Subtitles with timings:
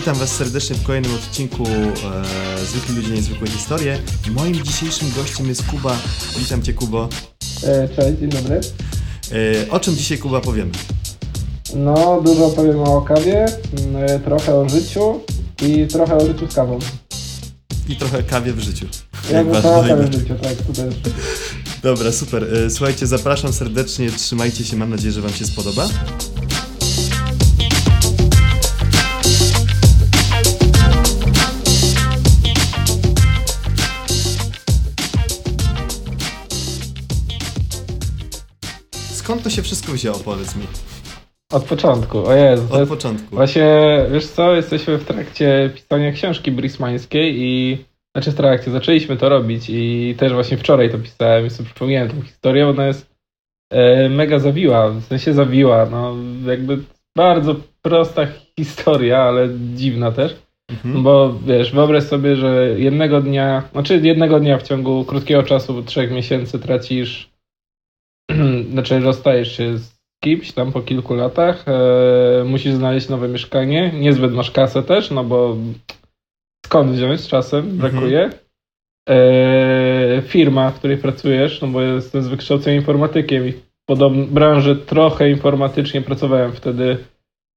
[0.00, 3.98] Witam Was serdecznie w kolejnym odcinku e, Zwykli Ludzie, Niezwykłe Historie.
[4.30, 5.96] Moim dzisiejszym gościem jest Kuba.
[6.38, 7.08] Witam Cię, Kubo.
[7.64, 8.60] E, Cześć, dzień dobry.
[9.66, 10.70] E, o czym dzisiaj, Kuba, powiemy?
[11.74, 15.20] No, dużo powiem o kawie, m, e, trochę o życiu
[15.62, 16.78] i trochę o życiu z kawą.
[17.88, 18.86] I trochę kawie w życiu.
[19.30, 19.54] Ja Jak bym
[20.00, 20.08] imię.
[20.08, 20.94] w życiu, tak, to też.
[21.82, 22.44] Dobra, super.
[22.54, 25.88] E, słuchajcie, zapraszam serdecznie, trzymajcie się, mam nadzieję, że Wam się spodoba.
[39.30, 40.62] Skąd to się wszystko wzięło, powiedz mi?
[41.52, 42.90] Od początku, o Jezu, Od jest...
[42.90, 43.36] początku.
[43.36, 43.66] Właśnie,
[44.12, 47.78] wiesz co, jesteśmy w trakcie pisania książki brismańskiej i...
[48.16, 52.10] Znaczy w trakcie, zaczęliśmy to robić i też właśnie wczoraj to pisałem i sobie przypomniałem
[52.10, 53.10] tą historię, ona jest
[53.72, 56.78] e, mega zawiła, w sensie zawiła, no jakby
[57.16, 58.26] bardzo prosta
[58.58, 60.36] historia, ale dziwna też.
[60.70, 61.02] Mhm.
[61.02, 66.10] Bo wiesz, wyobraź sobie, że jednego dnia, znaczy jednego dnia w ciągu krótkiego czasu, trzech
[66.10, 67.29] miesięcy tracisz,
[68.72, 74.32] znaczy rozstajesz się z kimś tam po kilku latach, e, musisz znaleźć nowe mieszkanie, niezbyt
[74.32, 75.56] masz kasę też, no bo
[76.66, 77.28] skąd wziąć?
[77.28, 78.30] Czasem, brakuje.
[79.08, 84.76] E, firma, w której pracujesz, no bo jestem z wykształcenia informatykiem i w podobnej branży
[84.76, 86.96] trochę informatycznie pracowałem wtedy,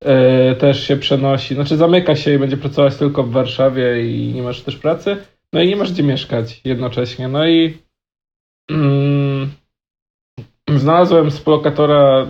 [0.04, 4.42] e, też się przenosi, znaczy zamyka się i będzie pracować tylko w Warszawie i nie
[4.44, 5.18] masz też pracy,
[5.54, 7.78] no i nie masz gdzie mieszkać jednocześnie, no i
[8.70, 9.52] mm,
[10.80, 12.28] znalazłem współlokatora,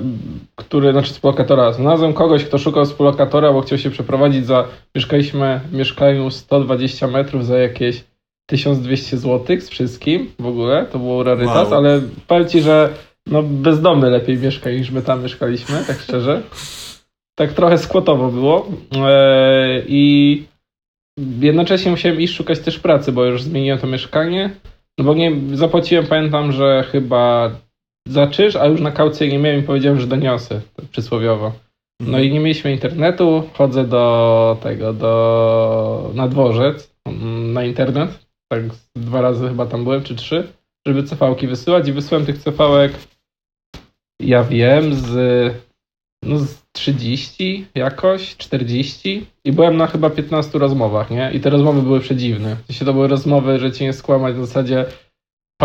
[0.56, 5.74] który, znaczy współlokatora, znalazłem kogoś, kto szukał współlokatora, bo chciał się przeprowadzić za, mieszkaliśmy w
[5.74, 8.04] mieszkaniu 120 metrów za jakieś
[8.50, 11.74] 1200 zł z wszystkim w ogóle, to był rarytas, Wow.
[11.74, 12.90] ale powiem Ci, że
[13.28, 16.42] no bezdomny lepiej mieszka niż my tam mieszkaliśmy, tak szczerze.
[17.36, 20.44] Tak trochę skłotowo było eee, i
[21.40, 24.50] jednocześnie musiałem iść szukać też pracy, bo już zmieniłem to mieszkanie,
[24.98, 27.52] no bo nie, zapłaciłem, pamiętam, że chyba
[28.08, 31.52] za czynsz, a już na kaucję nie miałem i powiedziałem, że doniosę, przysłowiowo.
[32.00, 38.20] No i nie mieliśmy internetu, chodzę do tego, do, na dworzec, mm, na internet,
[38.52, 38.64] tak
[38.96, 40.48] dwa razy chyba tam byłem, czy trzy,
[40.88, 42.94] żeby cefałki wysyłać i wysłałem tych cefałek,
[44.22, 45.16] ja wiem, z,
[46.24, 51.32] no z 30 jakoś, 40 i byłem na chyba 15 rozmowach, nie?
[51.34, 52.56] I te rozmowy były przedziwne.
[52.56, 54.86] W sensie to były rozmowy, że cię nie skłamać, w zasadzie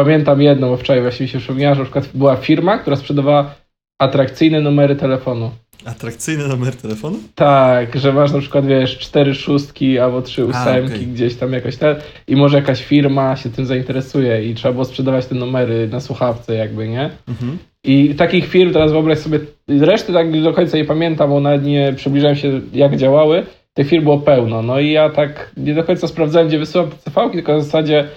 [0.04, 3.54] pamiętam jedną, bo wczoraj właśnie mi się przypomniała, że na przykład była firma, która sprzedawała
[3.98, 5.50] atrakcyjne numery telefonu.
[5.84, 7.18] Atrakcyjny numer telefonu?
[7.34, 11.06] Tak, że masz na przykład, wiesz, cztery szóstki albo trzy ósemki okej.
[11.06, 11.96] gdzieś tam jakoś ten
[12.28, 16.54] i może jakaś firma się tym zainteresuje i trzeba było sprzedawać te numery na słuchawce
[16.54, 17.10] jakby, nie?
[17.28, 17.58] Mhm.
[17.84, 21.92] I takich firm teraz wyobraź sobie, reszty tak do końca nie pamiętam, bo nawet nie
[21.96, 26.08] przybliżałem się jak działały, tych firm było pełno, no i ja tak nie do końca
[26.08, 28.08] sprawdzałem, gdzie wysyłam te CV-ki, tylko w zasadzie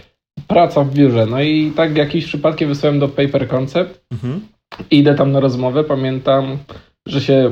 [0.53, 4.41] praca w biurze, no i tak jakimś przypadkiem wysłałem do Paper Concept, Mhm.
[4.91, 6.57] Idę tam na rozmowę, pamiętam,
[7.07, 7.51] że się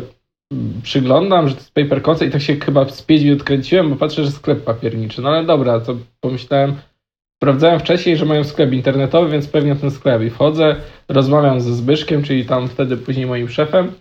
[0.83, 3.95] przyglądam, że to jest paper concept i tak się chyba z 5 minut kręciłem, bo
[3.95, 5.21] patrzę, że sklep papierniczy.
[5.21, 6.75] No ale dobra, to pomyślałem,
[7.41, 10.21] sprawdzałem wcześniej, że mają sklep internetowy, więc pewnie ten sklep.
[10.21, 10.75] I wchodzę,
[11.09, 13.91] rozmawiam ze Zbyszkiem, czyli tam wtedy później moim szefem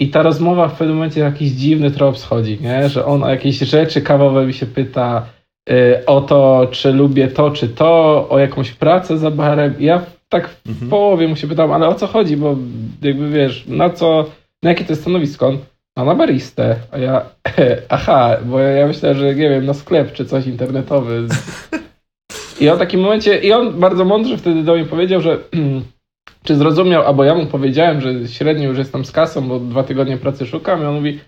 [0.00, 2.88] i ta rozmowa w pewnym momencie jakiś dziwny trop schodzi, nie?
[2.88, 5.26] że on o jakieś rzeczy kawowe mi się pyta,
[6.06, 9.74] o to, czy lubię to, czy to, o jakąś pracę za barem.
[9.80, 10.90] Ja tak w Mhm.
[10.90, 12.56] połowie mu się pytam, ale o co chodzi, bo
[13.02, 14.26] jakby wiesz, na co,
[14.62, 15.52] na jakie to jest stanowisko?
[15.96, 16.76] No na baristę.
[16.92, 17.22] A ja,
[17.88, 21.26] aha, bo ja, ja myślę, że nie wiem, na sklep czy coś internetowy.
[22.60, 25.38] I on w takim momencie, i on bardzo mądrze wtedy do mnie powiedział, że
[26.44, 30.16] czy zrozumiał, albo ja mu powiedziałem, że średnio już jestem z kasą, bo dwa tygodnie
[30.16, 31.20] pracy szukam i on mówi,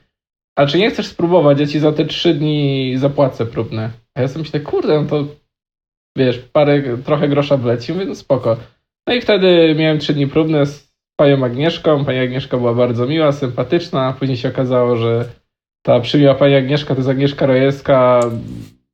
[0.59, 3.91] a czy nie chcesz spróbować, ja ci za te trzy dni zapłacę próbne.
[4.17, 5.27] A ja sobie myślę, kurde, no to
[6.17, 8.57] wiesz, parę, trochę grosza wleci, mówię, no spoko.
[9.07, 12.05] No i wtedy miałem trzy dni próbne z panią Agnieszką.
[12.05, 14.13] Pani Agnieszka była bardzo miła, sympatyczna.
[14.19, 15.25] Później się okazało, że
[15.83, 18.21] ta przymiła pani Agnieszka to jest Agnieszka Rojewska,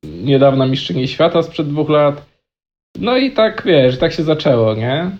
[0.03, 2.25] niedawna mistrzyni świata sprzed dwóch lat.
[2.99, 5.11] No i tak, wiesz, tak się zaczęło, nie?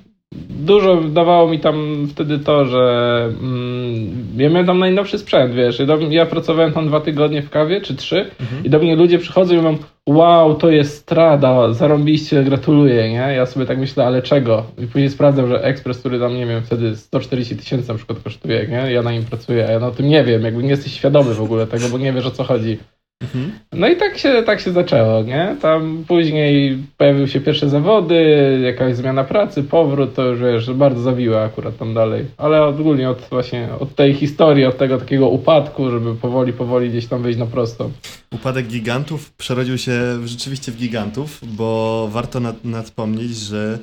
[0.50, 5.80] Dużo dawało mi tam wtedy to, że mm, ja miałem tam najnowszy sprzęt, wiesz.
[5.80, 8.26] Ja, ja pracowałem tam dwa tygodnie w kawie, czy trzy.
[8.42, 8.64] Mhm.
[8.64, 9.78] I do mnie ludzie przychodzą i mówią,
[10.10, 13.34] wow, to jest strada, zarąbiście, gratuluję, nie?
[13.36, 14.64] Ja sobie tak myślę, ale czego?
[14.78, 18.68] I później sprawdzam, że ekspres, który tam, nie wiem, wtedy 140 tysięcy na przykład kosztuje,
[18.68, 18.92] nie?
[18.92, 21.42] Ja na nim pracuję, a ja na tym nie wiem, jakby nie jesteś świadomy w
[21.42, 22.78] ogóle tego, bo nie wiesz o co chodzi.
[23.24, 23.52] Mhm.
[23.74, 25.56] No i tak się, tak się zaczęło, nie?
[25.62, 31.42] Tam później pojawiły się pierwsze zawody, jakaś zmiana pracy, powrót, to już wiesz, bardzo zawiła
[31.44, 32.26] akurat tam dalej.
[32.38, 37.06] Ale ogólnie od właśnie, od tej historii, od tego takiego upadku, żeby powoli, powoli gdzieś
[37.08, 37.92] tam wyjść na prostą.
[38.32, 43.80] Upadek gigantów przerodził się rzeczywiście w gigantów, bo warto nad, nadpomnieć, że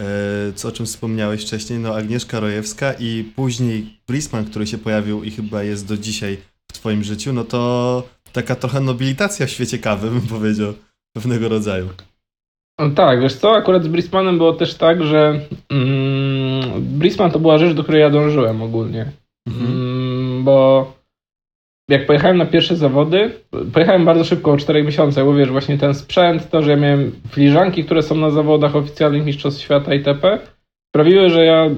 [0.00, 0.04] e,
[0.54, 5.30] co o czym wspomniałeś wcześniej, no Agnieszka Rojewska i później Brisman, który się pojawił i
[5.30, 6.38] chyba jest do dzisiaj
[6.68, 8.02] w twoim życiu, no to
[8.42, 10.72] taka trochę nobilitacja w świecie kawy, bym powiedział,
[11.12, 11.88] pewnego rodzaju.
[12.78, 15.40] No tak, wiesz co, akurat z Brismanem było też tak, że
[15.70, 19.06] mm, Brisman to była rzecz, do której ja dążyłem ogólnie.
[19.48, 19.66] Mhm.
[19.66, 20.92] Mm, bo
[21.88, 23.30] jak pojechałem na pierwsze zawody,
[23.72, 27.12] pojechałem bardzo szybko, o 4 miesiące, bo wiesz, właśnie ten sprzęt, to, że ja miałem
[27.30, 30.38] filiżanki, które są na zawodach oficjalnych Mistrzostw Świata itp.,
[30.88, 31.70] sprawiły, że ja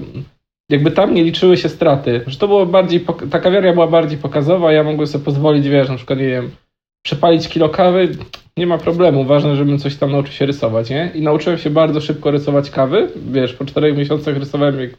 [0.71, 4.73] jakby tam nie liczyły się straty, że to było bardziej, ta kawiarnia była bardziej pokazowa,
[4.73, 6.51] ja mogłem sobie pozwolić, wiesz, na przykład, nie wiem,
[7.03, 8.09] przepalić kilo kawy,
[8.57, 11.11] nie ma problemu, ważne, żebym coś tam nauczył się rysować, nie?
[11.15, 14.91] I nauczyłem się bardzo szybko rysować kawy, wiesz, po czterech miesiącach rysowałem jak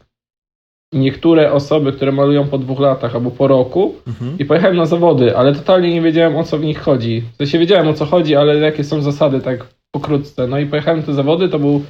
[0.94, 4.38] niektóre osoby, które malują po dwóch latach albo po roku Mhm.
[4.40, 7.24] i pojechałem na zawody, ale totalnie nie wiedziałem o co w nich chodzi.
[7.34, 10.48] W sensie wiedziałem o co chodzi, ale jakie są zasady, tak pokrótce.
[10.48, 11.82] No i pojechałem te zawody, to był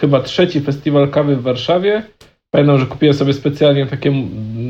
[0.00, 2.02] chyba trzeci festiwal kawy w Warszawie.
[2.50, 4.12] Pamiętam, że kupiłem sobie specjalnie takie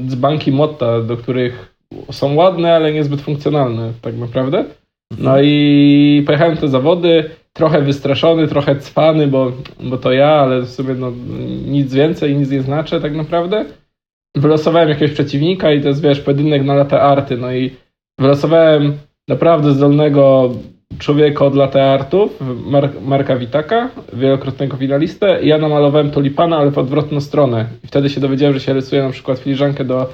[0.07, 1.75] dzbanki Motta, do których
[2.11, 4.65] są ładne, ale niezbyt funkcjonalne tak naprawdę.
[5.19, 10.71] No i pojechałem te zawody, trochę wystraszony, trochę cwany, bo, bo to ja, ale w
[10.71, 11.13] sumie no,
[11.67, 13.65] nic więcej, nic nie znaczę tak naprawdę.
[14.37, 17.71] Wylosowałem jakiegoś przeciwnika i to jest, wiesz, pojedynek na late arty, no i
[18.21, 18.93] wylosowałem
[19.29, 20.51] naprawdę zdolnego
[20.99, 27.21] człowieka od late artów, Mar- Marka Witaka, wielokrotnego finalistę ja namalowałem tulipana, ale w odwrotną
[27.21, 27.67] stronę.
[27.85, 30.13] I wtedy się dowiedziałem, że się rysuje na przykład filiżankę do,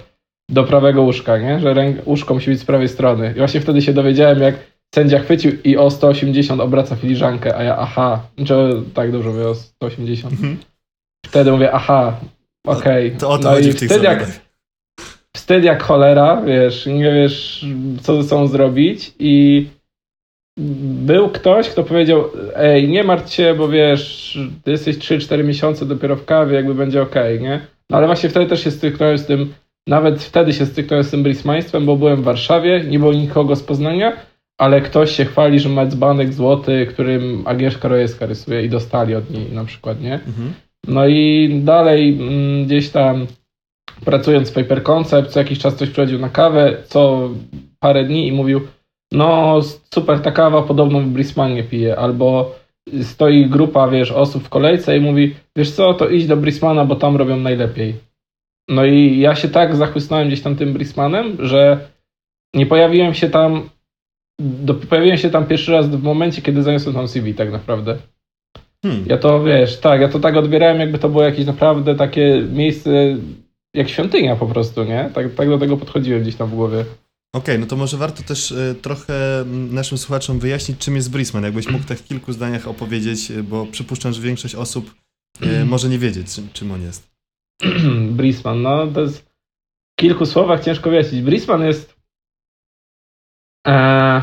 [0.50, 1.60] do prawego łóżka, nie?
[1.60, 3.30] że ręk- łóżko musi być z prawej strony.
[3.30, 4.54] I właśnie wtedy się dowiedziałem, jak
[4.94, 8.54] sędzia chwycił i o 180 obraca filiżankę, a ja aha, czy
[8.94, 10.32] tak dobrze mówię, o 180.
[10.32, 10.56] Mhm.
[11.26, 12.16] Wtedy mówię, aha,
[12.66, 13.10] okej.
[13.10, 14.26] To o to no chodzi i w tych jak,
[15.36, 17.66] wstyd jak cholera, wiesz, nie wiesz,
[18.02, 19.66] co ze sobą zrobić i
[20.56, 22.24] był ktoś, kto powiedział,
[22.56, 27.02] ej, nie martw się, bo wiesz, ty jesteś 3-4 miesiące dopiero w kawie, jakby będzie
[27.02, 27.60] okej, nie?
[27.90, 29.54] No ale właśnie wtedy też się styknąłem z tym,
[29.88, 33.62] nawet wtedy się styknąłem z tym brismaństwem, bo byłem w Warszawie, nie było nikogo z
[33.62, 34.12] Poznania,
[34.58, 39.30] ale ktoś się chwali, że ma dzbanek złoty, którym Agnieszka Rojewska rysuje i dostali od
[39.30, 40.14] niej na przykład, nie?
[40.14, 40.52] Mhm.
[40.88, 43.26] No i dalej mm, gdzieś tam
[44.04, 47.30] pracując w Paper Concept, co jakiś czas ktoś przychodził na kawę, co
[47.80, 48.60] parę dni i mówił,
[49.12, 49.60] no
[49.94, 52.54] super ta kawa, podobno w Brismanie pije, albo
[53.02, 56.96] stoi grupa, wiesz, osób w kolejce i mówi, wiesz co, to idź do Brismana, bo
[56.96, 57.94] tam robią najlepiej.
[58.68, 61.88] No i ja się tak zachłysnąłem gdzieś tam tym Brismanem, że
[62.54, 63.68] nie pojawiłem się tam,
[64.40, 67.98] do, pojawiłem się tam pierwszy raz w momencie, kiedy zaniosłem tam CV tak naprawdę.
[68.82, 69.04] Hmm.
[69.06, 73.16] Ja to wiesz, tak, ja to tak odbierałem, jakby to było jakieś naprawdę takie miejsce
[73.74, 75.10] jak świątynia po prostu, nie?
[75.14, 76.84] Tak, tak do tego podchodziłem gdzieś tam w głowie.
[77.34, 81.44] Okej, no to może warto też e, trochę mm, naszym słuchaczom wyjaśnić, czym jest Brisman.
[81.44, 84.94] Jakbyś mógł tak w kilku zdaniach opowiedzieć, e, bo przypuszczam, że większość osób
[85.40, 87.10] e, może nie wiedzieć, czym, czym on jest.
[88.16, 91.22] Brisman, no to jest w kilku słowach ciężko wyjaśnić.
[91.22, 91.96] Brisman jest
[93.66, 94.22] e,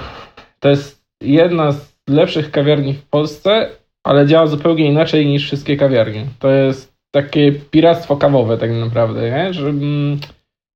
[0.59, 3.69] to jest jedna z lepszych kawiarni w Polsce,
[4.03, 6.27] ale działa zupełnie inaczej niż wszystkie kawiarnie.
[6.39, 9.53] To jest takie piractwo kawowe tak naprawdę, nie?
[9.53, 10.19] Że, mm,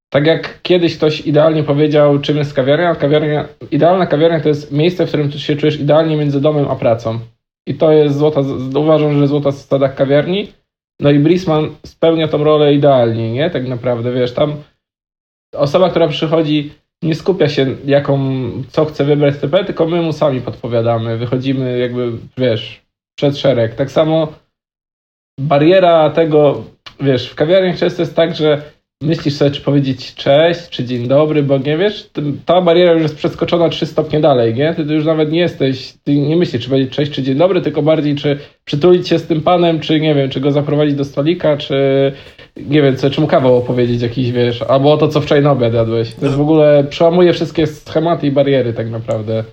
[0.10, 5.06] tak jak kiedyś ktoś idealnie powiedział, czym jest kawiarnia, kawiarnia, idealna kawiarnia to jest miejsce,
[5.06, 7.20] w którym się czujesz idealnie między domem a pracą.
[7.68, 8.42] I to jest złota,
[8.76, 10.52] uważam, że złota zasada kawiarni.
[11.00, 13.50] No i Brisman spełnia tą rolę idealnie, nie?
[13.50, 14.64] Tak naprawdę, wiesz, tam
[15.56, 18.20] osoba, która przychodzi, nie skupia się, jaką,
[18.70, 22.82] co chce wybrać TP, tylko my mu sami podpowiadamy, wychodzimy jakby, wiesz,
[23.18, 23.76] przed szereg.
[23.76, 24.34] Tak samo
[25.40, 26.64] bariera tego,
[27.02, 28.62] wiesz, w kawiarniach często jest tak, że
[29.02, 32.10] myślisz sobie, czy powiedzieć cześć, czy dzień dobry, bo nie wiesz,
[32.46, 34.74] ta bariera już jest przeskoczona trzy stopnie dalej, nie?
[34.74, 37.62] Ty, ty już nawet nie jesteś, ty nie myślisz, czy powiedzieć cześć, czy dzień dobry,
[37.62, 41.06] tylko bardziej, czy przytulić się z tym panem, czy nie wiem, czy go zaprowadzić do
[41.06, 41.76] stolika, czy
[42.58, 45.52] nie wiem, co, czy mu kawał opowiedzieć jakiś, wiesz, albo o to, co wczoraj na
[45.52, 46.16] obiad jadłeś.
[46.16, 49.44] To jest w ogóle, przełamuje wszystkie schematy i bariery tak naprawdę,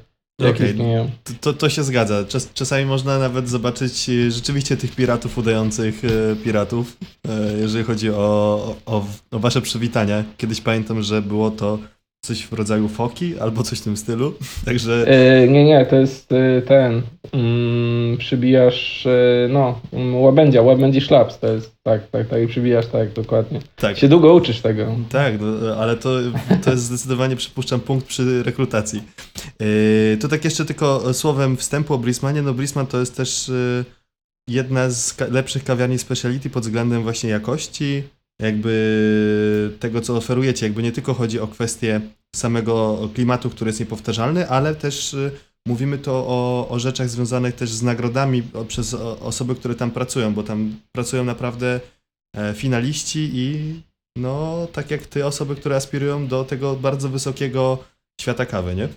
[0.40, 0.70] jakie Okej.
[0.70, 1.10] istnieją.
[1.24, 2.24] To, to, to się zgadza.
[2.24, 6.96] Czas, czasami można nawet zobaczyć e, rzeczywiście tych piratów udających e, piratów,
[7.28, 10.24] e, jeżeli chodzi o, o, o wasze przywitania.
[10.36, 11.78] Kiedyś pamiętam, że było to
[12.24, 14.34] coś w rodzaju foki albo coś w tym stylu.
[14.64, 17.02] Także E, nie, nie, to jest e, ten,
[17.32, 22.86] mm, przybijasz, e, no, mm, łabędzia, łabędzi szlaps, to jest, tak, tak, tak, i przybijasz,
[22.86, 23.60] tak, dokładnie.
[23.76, 23.98] tak.
[23.98, 24.86] Się długo uczysz tego.
[25.10, 26.10] Tak, no, ale to,
[26.64, 29.02] to jest zdecydowanie, przypuszczam, punkt przy rekrutacji.
[29.60, 32.42] Yy, to tak jeszcze tylko słowem wstępu o Brismanie.
[32.42, 33.84] No Brisman to jest też yy,
[34.48, 38.02] jedna z ka- lepszych kawiarni speciality pod względem właśnie jakości,
[38.42, 40.66] jakby tego, co oferujecie.
[40.66, 42.00] Jakby nie tylko chodzi o kwestię
[42.36, 45.30] samego klimatu, który jest niepowtarzalny, ale też yy,
[45.68, 50.42] mówimy to o, o rzeczach związanych też z nagrodami przez osoby, które tam pracują, bo
[50.42, 51.80] tam pracują naprawdę
[52.36, 53.74] e, finaliści i
[54.16, 57.78] no, tak jak ty, osoby, które aspirują do tego bardzo wysokiego
[58.20, 58.88] świata kawy, nie?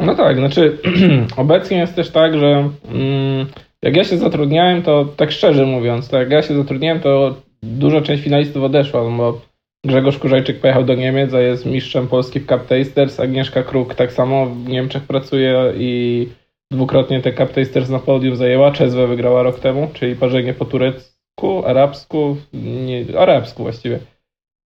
[0.00, 0.78] No tak, znaczy
[1.36, 3.46] obecnie jest też tak, że mm,
[3.82, 8.00] jak ja się zatrudniałem, to tak szczerze mówiąc, to jak ja się zatrudniałem, to duża
[8.00, 9.40] część finalistów odeszła, bo
[9.84, 14.12] Grzegorz Kurzajczyk pojechał do Niemiec, a jest mistrzem Polski w Cup Tasters, Agnieszka Kruk tak
[14.12, 16.28] samo w Niemczech pracuje i
[16.72, 21.66] dwukrotnie te Cup Tasters na podium zajęła, Czezwę wygrała rok temu, czyli parzenie po turecku,
[21.66, 23.98] arabsku, nie, arabsku właściwie.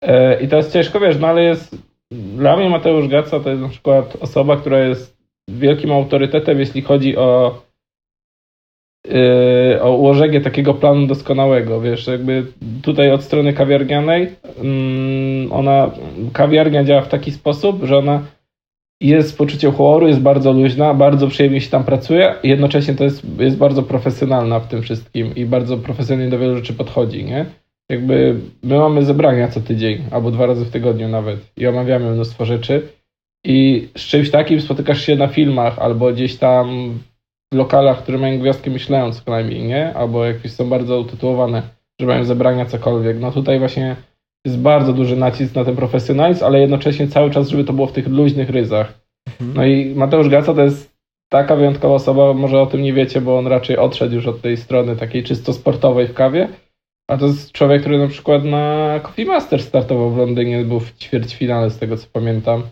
[0.04, 1.76] E, I to jest ciężko, wiesz, no ale jest
[2.12, 5.16] dla mnie Mateusz Gaca to jest na przykład osoba, która jest
[5.48, 7.62] wielkim autorytetem, jeśli chodzi o,
[9.80, 11.80] o ułożenie takiego planu doskonałego.
[11.80, 12.46] Wiesz, jakby
[12.82, 14.28] tutaj od strony kawiarnianej,
[14.62, 15.90] mm, ona,
[16.32, 18.22] kawiarnia działa w taki sposób, że ona
[19.00, 23.22] jest z poczuciem humoru, jest bardzo luźna, bardzo przyjemnie się tam pracuje jednocześnie to jest,
[23.38, 27.46] jest bardzo profesjonalna w tym wszystkim i bardzo profesjonalnie do wielu rzeczy podchodzi, nie?
[27.92, 32.44] jakby my mamy zebrania co tydzień, albo dwa razy w tygodniu nawet i omawiamy mnóstwo
[32.44, 32.88] rzeczy
[33.44, 37.11] i z czymś takim spotykasz się na filmach albo gdzieś tam w
[37.52, 39.94] lokalach, które mają gwiazdkę Michelin co najmniej, nie?
[39.94, 41.62] Albo jakieś są bardzo utytułowane,
[42.00, 43.20] że mają zebrania cokolwiek.
[43.20, 43.96] No tutaj właśnie
[44.46, 47.92] jest bardzo duży nacisk na ten profesjonalizm, ale jednocześnie cały czas, żeby to było w
[47.92, 49.02] tych luźnych ryzach.
[49.26, 49.56] Mhm.
[49.56, 50.92] No i Mateusz Gaca to jest
[51.32, 54.56] taka wyjątkowa osoba, może o tym nie wiecie, bo on raczej odszedł już od tej
[54.56, 56.48] strony takiej czysto sportowej w kawie,
[57.10, 60.98] a to jest człowiek, który na przykład na Coffee Master startował w Londynie, był w
[60.98, 62.62] ćwierćfinale z tego co pamiętam.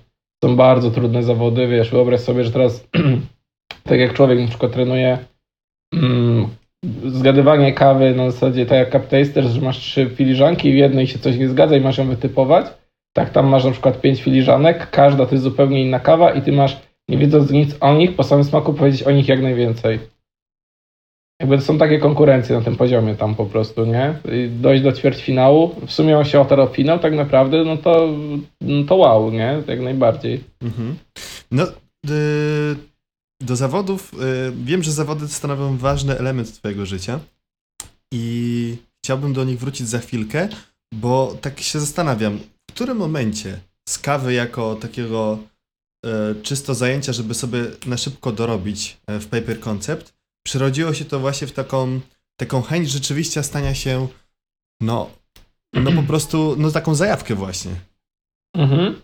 [0.44, 2.88] Są bardzo trudne zawody, wiesz, wyobraź sobie, że teraz
[3.84, 5.18] tak jak człowiek na przykład trenuje
[5.94, 6.48] mm,
[7.06, 11.18] zgadywanie kawy na zasadzie tak jak Cup Tasters, że masz trzy filiżanki w jednej się
[11.18, 12.66] coś nie zgadza i masz ją wytypować,
[13.12, 16.52] tak tam masz na przykład pięć filiżanek, każda to jest zupełnie inna kawa i ty
[16.52, 16.76] masz,
[17.08, 19.98] nie wiedząc nic o nich, po samym smaku powiedzieć o nich jak najwięcej.
[21.40, 24.14] Jakby to są takie konkurencje na tym poziomie tam po prostu, nie?
[24.32, 28.08] I dojść do ćwierćfinału, w sumie on się otarł finał tak naprawdę, no to,
[28.60, 29.62] no to wow, nie?
[29.66, 30.40] Jak najbardziej.
[30.62, 30.96] Mhm.
[31.50, 31.64] No,
[32.10, 32.89] y,
[33.40, 34.16] do zawodów, y,
[34.64, 37.20] wiem, że zawody stanowią ważny element twojego życia
[38.12, 40.48] i chciałbym do nich wrócić za chwilkę,
[40.94, 45.38] bo tak się zastanawiam, w którym momencie z kawy jako takiego
[46.06, 50.14] y, czysto zajęcia, żeby sobie na szybko dorobić y, w Paper Concept,
[50.46, 52.00] przerodziło się to właśnie w taką,
[52.36, 54.08] taką chęć rzeczywiście stania się,
[54.80, 55.10] no,
[55.74, 57.72] no po prostu, no taką zajawkę właśnie.
[58.56, 59.00] Mhm.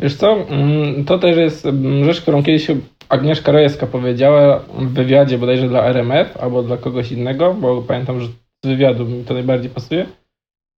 [0.00, 2.66] Wiesz co, mm, to też jest mm, rzecz, którą kiedyś
[3.08, 8.26] Agnieszka Rojewska powiedziała w wywiadzie bodajże dla RMF albo dla kogoś innego, bo pamiętam, że
[8.64, 10.06] z wywiadu mi to najbardziej pasuje,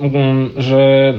[0.01, 1.15] mm, że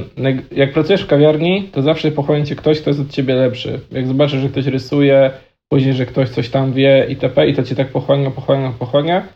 [0.52, 3.80] jak pracujesz w kawiarni, to zawsze pochłonie cię ktoś, kto jest od ciebie lepszy.
[3.90, 5.30] Jak zobaczysz, że ktoś rysuje,
[5.68, 7.46] później, że ktoś coś tam wie itp.
[7.46, 9.28] i to cię tak pochłania, pochłania, pochłania,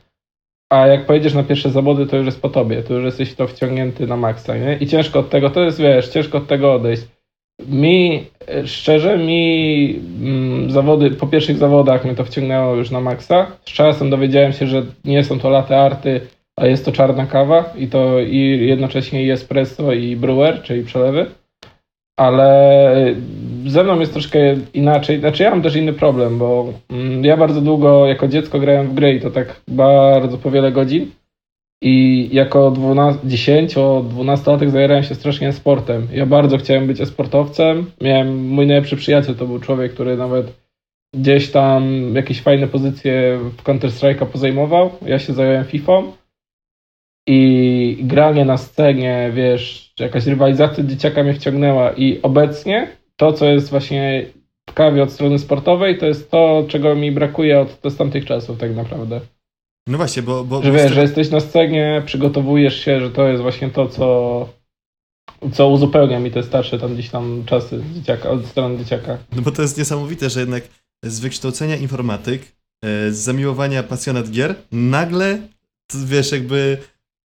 [0.73, 3.47] a jak pojedziesz na pierwsze zawody, to już jest po tobie, to już jesteś to
[3.47, 4.77] wciągnięty na maksa, nie?
[4.81, 7.03] I ciężko od tego, to jest, wiesz, ciężko od tego odejść.
[7.69, 8.25] Mi,
[8.65, 13.47] szczerze, mi mm, zawody, po pierwszych zawodach mnie to wciągnęło już na maksa.
[13.65, 16.21] Z czasem dowiedziałem się, że nie są to latte arty,
[16.57, 21.27] a jest to czarna kawa i to i jednocześnie i espresso i brewer, czyli przelewy.
[22.19, 23.15] Ale
[23.67, 24.39] ze mną jest troszkę
[24.75, 25.21] inaczej.
[25.21, 28.95] Znaczy ja mam też inny problem, bo mm, ja bardzo długo jako dziecko grałem w
[28.95, 31.11] gry i to tak bardzo po wiele godzin.
[31.83, 36.09] I jako 10-12 zajarałem się strasznie sportem.
[36.13, 37.91] Ja bardzo chciałem być sportowcem.
[38.01, 40.53] Miałem, mój najlepszy przyjaciel to był człowiek, który nawet
[41.15, 44.91] gdzieś tam jakieś fajne pozycje w Counter-Strike'a pozajmował.
[45.07, 46.03] Ja się zająłem FIFA
[47.27, 53.71] i granie na scenie, wiesz, jakaś rywalizacja dzieciaka mnie wciągnęła i obecnie to, co jest
[53.71, 54.27] właśnie
[54.71, 58.59] w kawie od strony sportowej, to jest to, czego mi brakuje od, od tamtych czasów
[58.59, 59.21] tak naprawdę.
[59.87, 60.45] No właśnie, bo...
[60.45, 64.49] bo Że wiesz, że jesteś na scenie, przygotowujesz się, że to jest właśnie to, co,
[65.53, 69.19] co uzupełnia mi te starsze tam gdzieś tam czasy dzieciaka, od strony dzieciaka.
[69.37, 70.63] No bo to jest niesamowite, że jednak
[71.05, 72.43] z wykształcenia informatyk,
[72.85, 75.39] e, z zamiłowania pasjonat gier, nagle,
[76.07, 76.79] wiesz, jakby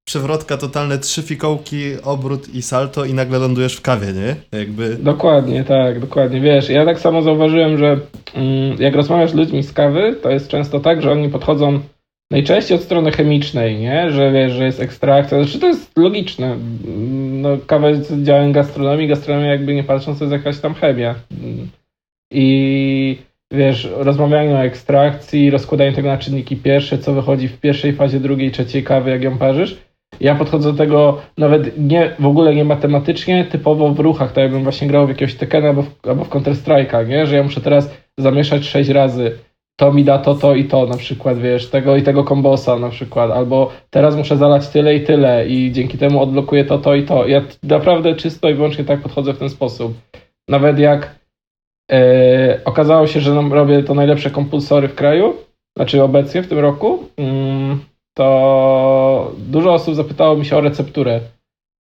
[0.08, 4.60] przewrotka totalne, trzy fikołki, obrót i salto i nagle lądujesz w kawie, nie?
[4.60, 4.96] Jakby...
[4.96, 6.42] Dokładnie, tak, dokładnie.
[6.42, 8.00] Wiesz, ja tak samo zauważyłem, że
[8.34, 11.80] mm, jak rozmawiasz z ludźmi z kawy, to jest często tak, że oni podchodzą
[12.32, 14.12] najczęściej od strony chemicznej, nie?
[14.12, 15.44] Że wiesz, że jest ekstrakcja.
[15.44, 16.58] Znaczy to jest logiczne.
[17.32, 21.16] No, kawa jest działem gastronomii, gastronomia jakby nie patrząc to jest jakaś tam chemia.
[22.32, 23.18] I
[23.54, 28.52] wiesz, rozmawianiu o ekstrakcji, rozkładaniu tego na czynniki pierwsze, co wychodzi w pierwszej fazie, drugiej,
[28.52, 29.78] trzeciej kawy, jak ją parzysz.
[30.20, 34.64] Ja podchodzę do tego nawet nie, w ogóle nie matematycznie, typowo w ruchach, tak jakbym
[34.64, 37.26] właśnie grał w jakiegoś Tekkena albo w, albo w Counter-Strike'a, nie?
[37.26, 39.38] Że ja muszę teraz zamieszać sześć razy.
[39.82, 42.90] To mi da to, to i to na przykład, wiesz, tego i tego kombosa na
[42.90, 47.04] przykład, albo teraz muszę zalać tyle i tyle i dzięki temu odblokuję to, to i
[47.04, 47.28] to.
[47.28, 49.94] Ja naprawdę czysto i wyłącznie tak podchodzę w ten sposób.
[50.50, 51.16] Nawet jak
[51.92, 55.34] e, okazało się, że robię to najlepsze kompulsory w kraju,
[55.78, 57.80] znaczy obecnie w tym roku, mm,
[58.18, 61.20] to dużo osób zapytało mi się o recepturę.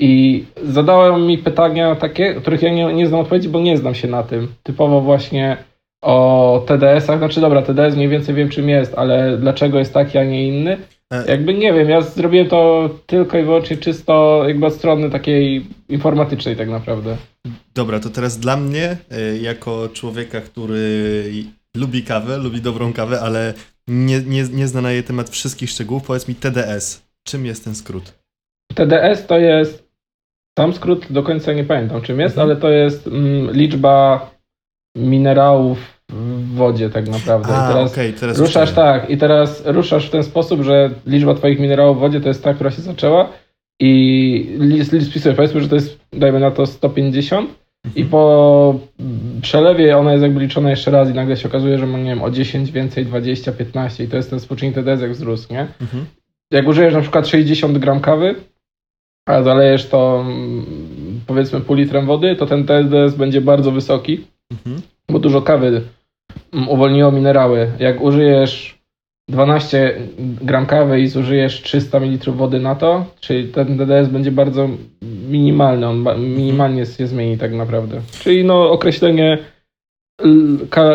[0.01, 4.09] I zadałem mi pytania takie, których ja nie, nie znam odpowiedzi, bo nie znam się
[4.09, 4.49] na tym.
[4.63, 5.57] Typowo właśnie
[6.05, 7.19] o TDS-ach.
[7.19, 10.77] Znaczy, dobra, TDS mniej więcej wiem, czym jest, ale dlaczego jest taki, a nie inny?
[11.13, 15.67] E, Jakby nie wiem, ja zrobiłem to tylko i wyłącznie czysto jakby od strony takiej
[15.89, 17.17] informatycznej tak naprawdę.
[17.75, 21.25] Dobra, to teraz dla mnie, e, jako człowieka, który
[21.77, 23.55] lubi kawę, lubi dobrą kawę, ale
[23.89, 27.03] nie, nie, nie zna na jej temat wszystkich szczegółów, powiedz mi TDS.
[27.27, 28.15] Czym jest ten skrót?
[28.75, 29.89] TDS to jest,
[30.59, 32.49] sam skrót do końca nie pamiętam czym jest, Mhm.
[32.51, 34.31] ale to jest mm, liczba
[34.97, 35.79] minerałów
[36.15, 37.53] w wodzie tak naprawdę.
[37.53, 41.35] I A, teraz okej, teraz ruszasz tak i teraz ruszasz w ten sposób, że liczba
[41.35, 43.29] twoich minerałów w wodzie to jest ta, która się zaczęła
[43.81, 47.51] i list, list spisuje, powiedzmy, że to jest, dajmy na to 150
[47.85, 48.09] i Mhm.
[48.09, 48.75] po
[49.43, 52.23] przelewie ona jest jakby liczona jeszcze raz i nagle się okazuje, że ma, nie wiem,
[52.23, 55.67] o 10 więcej, 20, 15 i to jest ten współczynnik TDS jak wzrósł, nie?
[55.81, 56.05] Mhm.
[56.51, 58.35] jak użyjesz na przykład 60 gram kawy,
[59.29, 60.65] a zalejesz to mm,
[61.27, 64.21] powiedzmy pół litrem wody, to ten TSDS będzie bardzo wysoki,
[64.53, 64.83] Mhm.
[65.11, 65.81] bo dużo kawy
[66.69, 67.73] uwolniło minerały.
[67.79, 68.79] Jak użyjesz
[69.29, 74.69] 12 gram kawy i zużyjesz 300 ml wody na to, czyli ten TDS będzie bardzo
[75.29, 78.01] minimalny, on minimalnie się zmieni tak naprawdę.
[78.21, 79.39] Czyli no określenie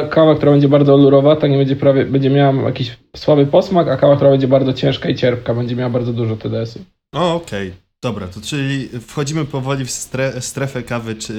[0.09, 4.15] kawa, która będzie bardzo olurowata, nie będzie prawie, będzie miała jakiś słaby posmak, a kawa,
[4.15, 6.79] która będzie bardzo ciężka i cierpka, będzie miała bardzo dużo TDS-u.
[7.15, 7.73] O, okej.
[8.03, 11.33] Dobra, to czyli wchodzimy powoli w stre, strefę kawy czy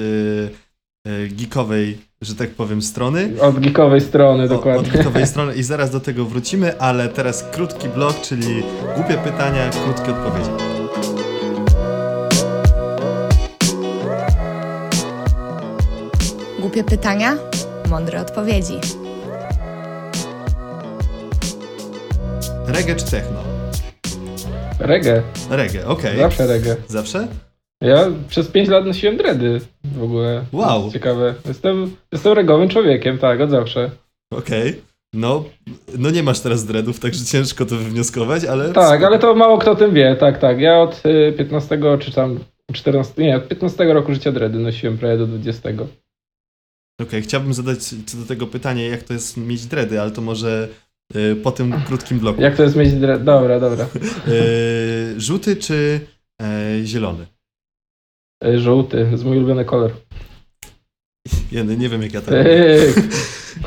[1.07, 3.29] e, geekowej, że tak powiem, strony.
[3.41, 4.81] Od geekowej strony, O- dokładnie.
[4.81, 8.63] Od geekowej strony i zaraz do tego wrócimy, ale teraz krótki blok, czyli
[8.95, 10.51] głupie pytania, krótkie odpowiedzi.
[16.59, 17.37] Głupie pytania,
[17.89, 18.73] mądre odpowiedzi.
[22.67, 23.39] Reggae czy techno?
[24.79, 26.17] Reggae, Reggae, okej.
[26.17, 26.75] zawsze reggae.
[26.87, 27.27] Zawsze?
[27.81, 30.45] Ja przez 5 lat nosiłem dready w ogóle.
[30.51, 30.81] Wow.
[30.81, 31.35] Jest Ciekawe.
[31.47, 33.91] Jestem, jestem regowym człowiekiem, tak, od zawsze.
[34.33, 34.81] Okej.
[35.13, 35.43] No,
[35.97, 38.73] no nie masz teraz dreadów, także ciężko to wywnioskować, ale...
[38.73, 40.59] Tak, ale to mało kto o tym wie, tak, tak.
[40.59, 42.39] Ja od y, 15 czy tam
[42.73, 45.69] 14, nie, od 15 roku życia dready nosiłem prawie do 20.
[47.01, 50.67] Okej, chciałbym zadać co do tego pytanie, jak to jest mieć dready, ale to może
[51.15, 52.41] y, po tym krótkim bloku.
[52.41, 53.23] Jak to jest mieć dready?
[53.23, 53.85] Dobra, dobra.
[54.27, 55.99] Y, żółty czy
[56.41, 57.25] e, zielony?
[58.45, 59.91] Y, Żółty, z mój ulubiony kolor.
[61.51, 62.95] Ja nie wiem, jak ja to Tyk.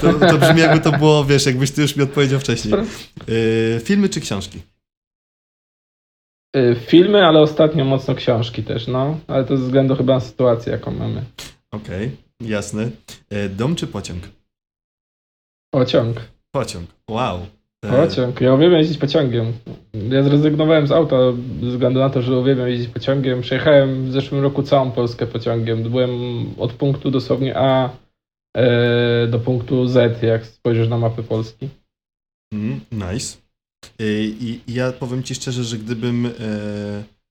[0.01, 2.75] To, to brzmi jakby to było, wiesz, jakbyś ty już mi odpowiedział wcześniej.
[3.29, 4.63] Y, filmy czy książki?
[6.57, 9.21] Y, Filmy, ale ostatnio mocno książki też, no.
[9.27, 11.25] Ale to ze względu chyba na sytuację, jaką mamy.
[11.71, 12.91] Okej, jasne.
[13.33, 14.23] Y, dom czy pociąg?
[15.75, 16.21] Pociąg.
[16.55, 17.47] Pociąg, wow.
[17.85, 18.41] Y, Pociąg.
[18.41, 19.53] Ja uwielbiam jeździć pociągiem.
[20.11, 21.17] Ja zrezygnowałem z auta
[21.63, 23.41] ze względu na to, że uwielbiam jeździć pociągiem.
[23.41, 25.83] Przejechałem w zeszłym roku całą Polskę pociągiem.
[25.83, 26.11] Byłem
[26.59, 27.91] od punktu dosłownie A
[28.57, 31.69] e, do punktu Z, jak spojrzysz na mapy Polski.
[32.53, 33.37] Mm, nice.
[34.01, 36.31] Y, I i ja powiem ci szczerze, że gdybym, e,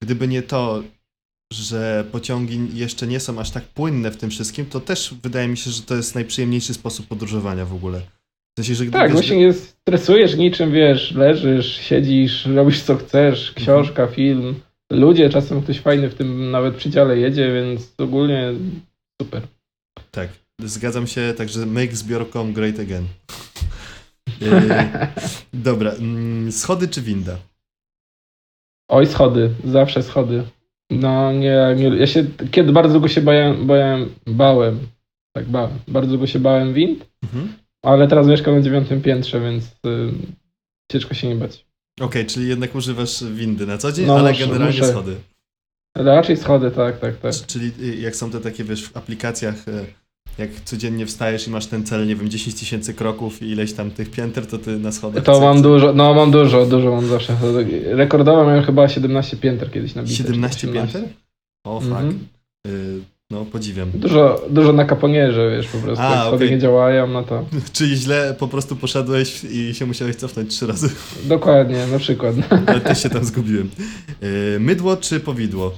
[0.02, 0.84] gdyby nie to,
[1.54, 5.58] że pociągi jeszcze nie są aż tak płynne w tym wszystkim, to też wydaje mi
[5.58, 8.02] się, że to jest najprzyjemniejszy sposób podróżowania w ogóle.
[8.54, 14.08] W sensie, że Tak, właśnie nie stresujesz niczym, wiesz, leżysz, siedzisz, robisz co chcesz, książka,
[14.08, 14.56] film.
[14.92, 18.54] Ludzie, czasem ktoś fajny w tym nawet przydziale jedzie, więc ogólnie
[19.22, 19.42] super.
[20.12, 20.30] Tak,
[20.62, 23.06] zgadzam się, także make zbiorkom great again.
[24.42, 24.48] Y,
[25.54, 27.38] dobra, mm, schody czy winda?
[28.89, 30.44] Oj, schody, zawsze schody.
[30.92, 34.80] No nie, nie ja się kiedy bardzo długo się bałem, bałem, bałem,
[35.36, 37.54] tak bałem, bardzo długo się bałem wind, Mhm.
[37.84, 39.69] Ale teraz mieszkam na dziewiątym piętrze, więc y,
[40.91, 41.65] ciężko się nie bać.
[42.02, 44.91] Okej, czyli jednak używasz windy na co dzień, No, ale muszę- generalnie muszę.
[44.91, 45.15] schody.
[45.98, 47.34] Ale raczej schody, tak, tak, tak.
[47.34, 49.86] C- Czyli y, jak są te takie, wiesz, w aplikacjach, y,
[50.38, 53.91] jak codziennie wstajesz i masz ten cel, nie wiem, 10 tysięcy kroków i ileś tam
[53.91, 55.24] tych pięter, to ty na schodach...
[55.24, 57.38] To mam dużo, no mam dużo, dużo mam zawsze.
[57.86, 60.15] Rekordowo miałem chyba 17 pięter kiedyś nabite.
[60.15, 60.93] czy 17 18.
[61.00, 61.13] pięter?
[61.65, 61.91] O, fuck.
[61.91, 62.28] Mhm.
[62.67, 63.91] Y, No no, podziwiam.
[63.91, 66.03] Dużo, dużo na kaponierze, wiesz, po prostu.
[66.03, 66.51] A, jak okej.
[66.51, 70.89] nie działają, no to Czyli źle po prostu poszedłeś i się musiałeś cofnąć trzy razy.
[71.25, 72.36] dokładnie, na przykład.
[72.67, 73.69] Ale też się tam zgubiłem.
[74.21, 75.73] Yy, mydło czy powidło?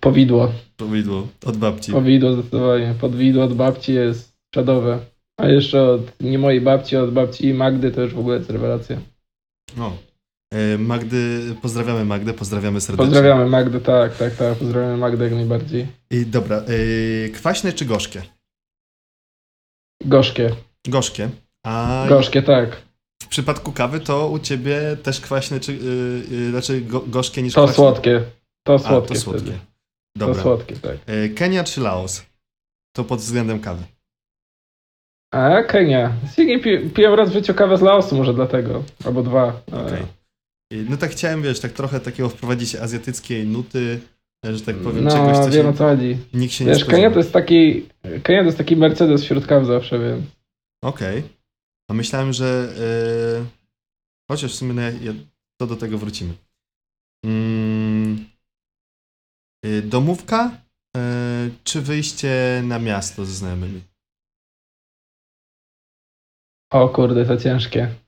[0.00, 0.52] Powidło.
[0.76, 1.92] Powidło, od babci.
[1.92, 2.94] Powidło zdecydowanie.
[3.00, 4.98] Podwidło od babci jest czadowe.
[5.36, 9.00] A jeszcze od nie mojej babci, od babci Magdy to już w ogóle jest rewelacja.
[9.78, 9.92] O.
[10.54, 13.06] Yy, Magdy, pozdrawiamy Magdę, pozdrawiamy serdecznie.
[13.06, 14.58] Pozdrawiamy Magdę, tak, tak, tak.
[14.58, 15.86] Pozdrawiamy Magdę jak najbardziej.
[16.10, 18.22] I dobra, yy, kwaśne czy gorzkie?
[20.04, 20.50] Gorzkie.
[20.88, 21.30] Gorzkie.
[21.66, 22.76] A Gorzkie, tak.
[23.22, 25.74] w przypadku kawy to u ciebie też kwaśne czy,
[26.30, 27.74] yy, znaczy go, gorzkie niż To kwaśne?
[27.76, 28.22] słodkie.
[28.66, 29.14] To A, słodkie.
[29.14, 29.42] to słodkie.
[29.42, 29.58] wtedy.
[30.16, 30.34] Dobra.
[30.34, 30.96] To słodkie, tak.
[31.08, 32.22] Yy, Kenia czy Laos?
[32.96, 33.82] To pod względem kawy.
[35.32, 36.12] A, Kenia.
[36.36, 38.82] Pi piłem raz w życiu kawę z Laosu, może dlatego.
[39.04, 39.60] Albo dwa.
[39.66, 40.02] Okej.
[40.74, 44.00] Yy, No tak chciałem, wiesz, tak trochę takiego wprowadzić azjatyckiej nuty,
[44.44, 46.16] że tak powiem, no, czegoś, co wiem się, co chodzi.
[46.34, 46.96] nikt się nie Wiesz, spodziewa.
[46.96, 47.88] Kenia to jest taki.
[48.22, 50.26] Kenia to jest taki Mercedes wśród kaw zawsze, więc.
[50.84, 51.22] Okej.
[51.90, 52.68] A myślałem, że.
[53.38, 53.46] Yy...
[54.30, 55.12] Chociaż w sumie no, ja,
[55.60, 56.34] to do tego wrócimy.
[57.24, 58.24] Mm...
[59.64, 60.60] Yy, domówka
[60.96, 61.02] yy,
[61.64, 63.80] czy wyjście na miasto ze znajomymi?
[66.72, 68.03] O kurde, to ciężkie.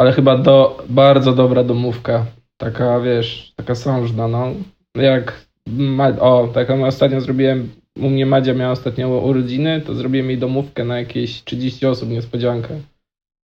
[0.00, 2.26] Ale chyba do, bardzo dobra domówka.
[2.56, 4.52] Taka, wiesz, taka sążna, no.
[4.94, 5.46] Jak,
[6.20, 10.98] o, taką ostatnio zrobiłem, u mnie Madzia miała ostatnio urodziny, to zrobiłem jej domówkę na
[10.98, 12.80] jakieś 30 osób, niespodziankę.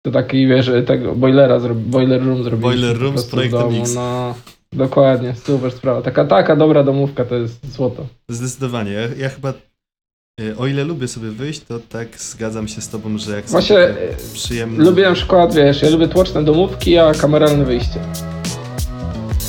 [0.05, 2.83] To taki, wiesz, tego boilera, zro, boiler room zrobiliśmy.
[2.83, 3.95] Boiler room z projektem domu, X.
[3.95, 4.35] No,
[4.73, 6.03] dokładnie, super sprawa.
[6.03, 8.07] Taka, taka dobra domówka to jest złoto.
[8.29, 8.93] Zdecydowanie.
[8.93, 9.53] Ja, ja chyba.
[10.41, 13.69] Yy, o ile lubię sobie wyjść, to tak zgadzam się z tobą, że jak Właśnie,
[13.77, 14.85] sobie e, przyjemne.
[14.85, 18.01] Lubię na przykład, wiesz, ja lubię tłoczne domówki, a kameralne wyjście.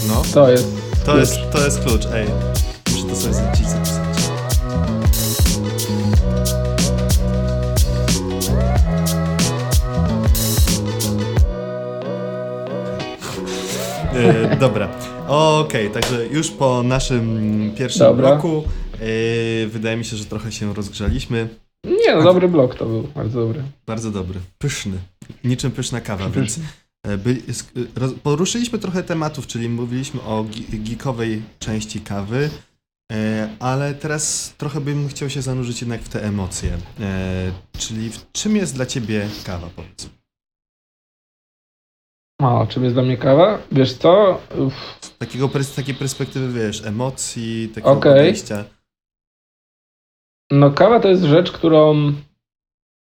[0.08, 0.68] No, To jest
[1.06, 1.20] to klucz.
[1.20, 2.28] jest, to jest klucz, ej.
[2.92, 4.04] Muszę to sobie dziś zapisać.
[14.14, 14.88] E, dobra,
[15.28, 18.30] okej, także już po naszym pierwszym Dobra.
[18.30, 18.83] bloku e,
[19.68, 21.50] wydaje mi się, że trochę się rozgrzaliśmy.
[21.86, 23.64] Nie, no dobry blok to był, bardzo dobry.
[23.86, 24.98] Bardzo dobry, pyszny,
[25.44, 26.60] niczym pyszna kawa, więc
[27.04, 27.38] e, by,
[27.96, 32.50] roz, poruszyliśmy trochę tematów, czyli mówiliśmy o geekowej części kawy,
[33.12, 38.32] e, ale teraz trochę bym chciał się zanurzyć jednak w te emocje, e, czyli w
[38.32, 40.10] czym jest dla ciebie kawa, powiedz?
[42.42, 43.60] O, czym jest dla mnie kawa?
[43.72, 44.42] Wiesz co?
[45.02, 48.12] Z takiego, z takiej perspektywy, wiesz, emocji, takiego Okej.
[48.12, 48.64] podejścia.
[50.54, 52.14] No kawa to jest rzecz, którą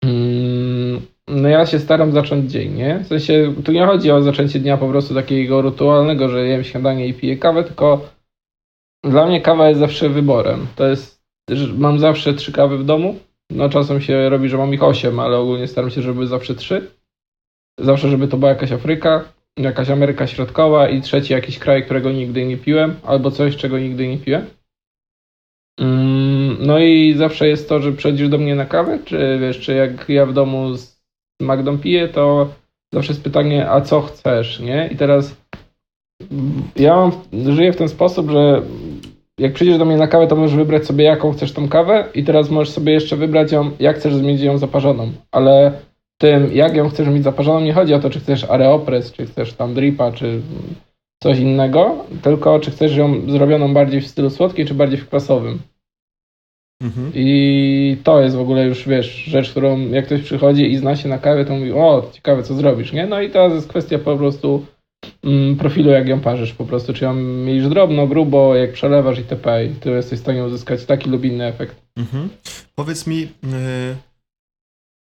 [0.04, 3.00] mm, no ja się staram zacząć dzień, nie?
[3.00, 7.08] W sensie, tu nie chodzi o zaczęcie dnia po prostu takiego rytualnego, że jem śniadanie
[7.08, 8.10] i piję kawę, tylko
[9.04, 10.68] dla mnie kawa jest zawsze wyborem.
[10.76, 11.22] To jest,
[11.78, 13.16] mam zawsze trzy kawy w domu,
[13.50, 16.92] no czasem się robi, że mam ich osiem, ale ogólnie staram się, żeby zawsze trzy.
[17.80, 19.24] Zawsze, żeby to była jakaś Afryka,
[19.58, 24.08] jakaś Ameryka Środkowa i trzeci jakiś kraj, którego nigdy nie piłem, albo coś, czego nigdy
[24.08, 24.57] nie piłem.
[25.80, 29.74] Mm, No i zawsze jest to, że przychodzisz do mnie na kawę, czy wiesz, czy
[29.74, 30.98] jak ja w domu z
[31.42, 32.48] Magdą piję, to
[32.94, 34.90] zawsze jest pytanie, a co chcesz, nie?
[34.92, 35.36] I teraz
[36.76, 37.12] ja
[37.52, 38.62] żyję w ten sposób, że
[39.40, 42.24] jak przyjdziesz do mnie na kawę, to możesz wybrać sobie, jaką chcesz tą kawę i
[42.24, 45.72] teraz możesz sobie jeszcze wybrać ją, jak chcesz mieć ją zaparzoną, ale
[46.18, 49.54] tym, jak ją chcesz mieć zaparzoną, nie chodzi o to, czy chcesz areopres, czy chcesz
[49.54, 50.42] tam dripa, czy
[51.24, 55.60] coś innego, tylko czy chcesz ją zrobioną bardziej w stylu słodkim, czy bardziej w kwasowym.
[56.82, 57.12] Mhm.
[57.16, 61.10] I to jest w ogóle już, wiesz, rzecz, którą jak ktoś przychodzi i zna się
[61.10, 63.08] na kawie, to mówi, o, ciekawe, co zrobisz, nie?
[63.08, 64.66] No i teraz jest kwestia po prostu
[65.24, 69.66] mm, profilu, jak ją parzysz, po prostu, czy ją mielisz drobno, grubo, jak przelewasz itp.
[69.66, 71.76] I ty jesteś w stanie uzyskać taki lub inny efekt.
[71.98, 72.30] Mhm.
[72.76, 73.96] Powiedz mi, yy,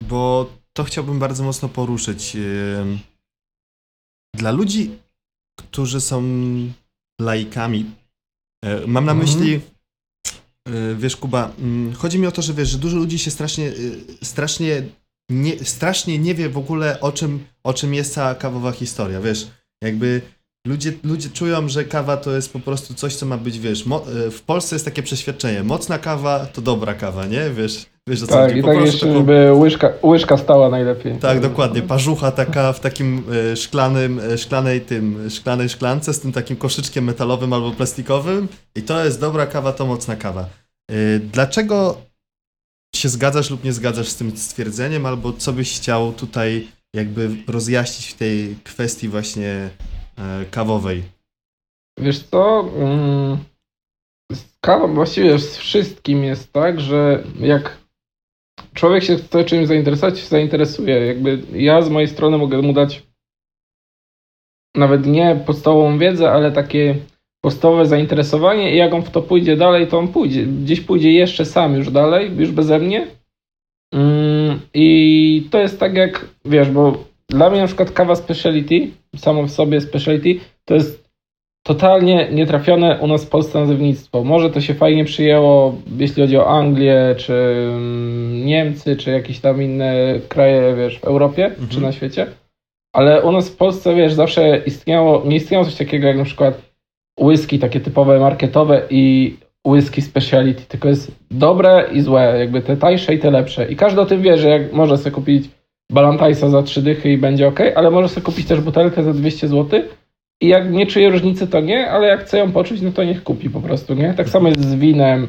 [0.10, 2.36] bo to chciałbym bardzo mocno poruszyć.
[2.36, 2.42] Yy,
[4.34, 4.92] dla ludzi,
[5.64, 6.24] którzy są
[7.22, 7.86] laikami,
[8.66, 9.18] yy, mam na Mhm.
[9.18, 9.62] myśli,
[10.68, 13.66] yy, wiesz Kuba, mm, chodzi mi o to, że wiesz, że dużo ludzi się strasznie,
[13.66, 14.84] yy, strasznie,
[15.32, 19.48] nie, strasznie nie wie w ogóle o czym, o czym jest cała kawowa historia, wiesz,
[19.84, 20.22] jakby
[20.68, 23.86] ludzie, ludzie czują, że kawa to jest po prostu coś, co ma być, wiesz,
[24.32, 27.50] w Polsce jest takie przeświadczenie, mocna kawa to dobra kawa, nie?
[27.50, 31.18] Wiesz, wiesz o co Tak, i tak jeszcze, taką- żeby łyżka, łyżka stała najlepiej.
[31.18, 31.82] tak, dokładnie.
[31.82, 37.04] Parzucha taka w takim e, szklanym, e, szklanej tym, szklanej szklance z tym takim koszyczkiem
[37.04, 40.46] metalowym albo plastikowym i to jest dobra kawa, to mocna kawa.
[40.92, 41.98] E, Dlaczego
[42.96, 48.08] się zgadzasz lub nie zgadzasz z tym stwierdzeniem, albo co byś chciał tutaj jakby rozjaśnić
[48.08, 49.70] w tej kwestii właśnie
[50.18, 51.04] e, kawowej?
[52.00, 52.60] Wiesz co?
[52.78, 53.38] Mm,
[54.62, 57.81] kawą właściwie z wszystkim jest tak, że jak
[58.74, 61.06] człowiek się chce czymś zainteresować, się zainteresuje.
[61.06, 63.04] Jakby ja z mojej strony mogę mu dać
[64.76, 66.96] nawet nie podstawową wiedzę, ale takie
[67.42, 70.46] podstawowe zainteresowanie i jak on w to pójdzie dalej, to on pójdzie.
[70.46, 73.08] Gdzieś pójdzie jeszcze sam już dalej, już beze mnie.
[73.94, 79.44] Mm, I to jest tak jak, wiesz, bo dla mnie na przykład kawa speciality, samo
[79.44, 81.11] w sobie speciality, to jest
[81.64, 84.24] totalnie nietrafione u nas w Polsce nazewnictwo.
[84.24, 89.62] Może to się fajnie przyjęło, jeśli chodzi o Anglię, czy mm, Niemcy, czy jakieś tam
[89.62, 91.68] inne kraje, wiesz, w Europie, Mhm.
[91.70, 92.28] czy na świecie.
[92.96, 96.62] Ale u nas w Polsce, wiesz, zawsze istniało, nie istniało coś takiego jak na przykład
[97.20, 99.36] whisky takie typowe marketowe i
[99.68, 103.72] whisky speciality, tylko jest dobre i złe, jakby te tańsze i te lepsze.
[103.72, 105.50] I każdy o tym wie, że jak może sobie kupić
[105.92, 109.48] Balantajsa za 3 dychy i będzie ok, ale może sobie kupić też butelkę za 200
[109.48, 109.82] zł
[110.42, 113.24] i jak nie czuje różnicy, to nie, ale jak chce ją poczuć, no to niech
[113.24, 114.14] kupi po prostu, nie?
[114.14, 115.28] Tak samo jest z winem.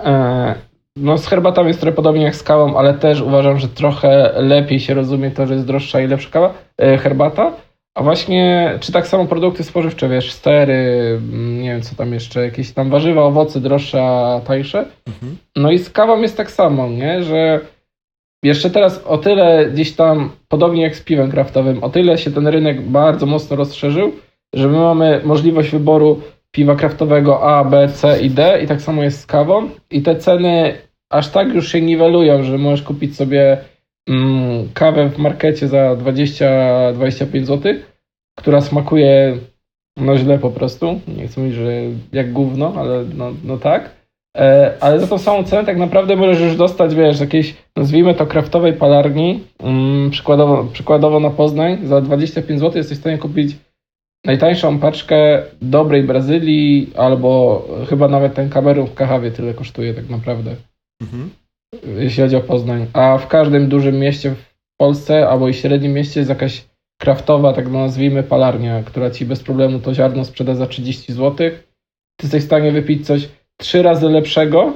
[0.00, 0.54] E,
[0.96, 4.80] no z herbatą jest trochę podobnie jak z kawą, ale też uważam, że trochę lepiej
[4.80, 7.52] się rozumie to, że jest droższa i lepsza kawa, e, herbata.
[7.96, 10.74] A właśnie, czy tak samo produkty spożywcze, wiesz, stery,
[11.16, 14.78] mm, nie wiem co tam jeszcze, jakieś tam warzywa, owoce droższe, a tańsze.
[15.06, 15.36] Mhm.
[15.56, 17.22] No i z kawą jest tak samo, nie?
[17.22, 17.60] Że
[18.42, 22.46] jeszcze teraz o tyle gdzieś tam, podobnie jak z piwem kraftowym, o tyle się ten
[22.46, 24.12] rynek bardzo mocno rozszerzył,
[24.54, 29.02] że my mamy możliwość wyboru piwa kraftowego A, B, C i D i tak samo
[29.02, 29.70] jest z kawą.
[29.90, 30.74] I te ceny
[31.10, 33.58] aż tak już się niwelują, że możesz kupić sobie
[34.08, 37.74] mm, kawę w markecie za 20-25 zł,
[38.38, 39.38] która smakuje
[39.96, 41.72] no źle po prostu, nie chcę mówić, że
[42.12, 43.90] jak gówno, ale no, no tak.
[44.36, 48.26] E, ale za tą samą cenę tak naprawdę możesz już dostać, wiesz, jakiejś, nazwijmy to
[48.26, 53.56] kraftowej palarni, mm, przykładowo, przykładowo na Poznań, za 25 zł jesteś w stanie kupić
[54.28, 57.30] najtańszą paczkę dobrej Brazylii, albo
[57.88, 60.54] chyba nawet ten kamerun w Kahawie tyle kosztuje tak naprawdę,
[61.02, 61.30] Mhm.
[61.98, 62.86] jeśli chodzi o Poznań.
[62.92, 64.44] A w każdym dużym mieście w
[64.80, 66.64] Polsce, albo i średnim mieście jest jakaś
[67.00, 71.36] kraftowa, tak nazwijmy, palarnia, która ci bez problemu to ziarno sprzeda za 30 zł.
[72.16, 73.28] Ty jesteś w stanie wypić coś
[73.60, 74.72] trzy razy lepszego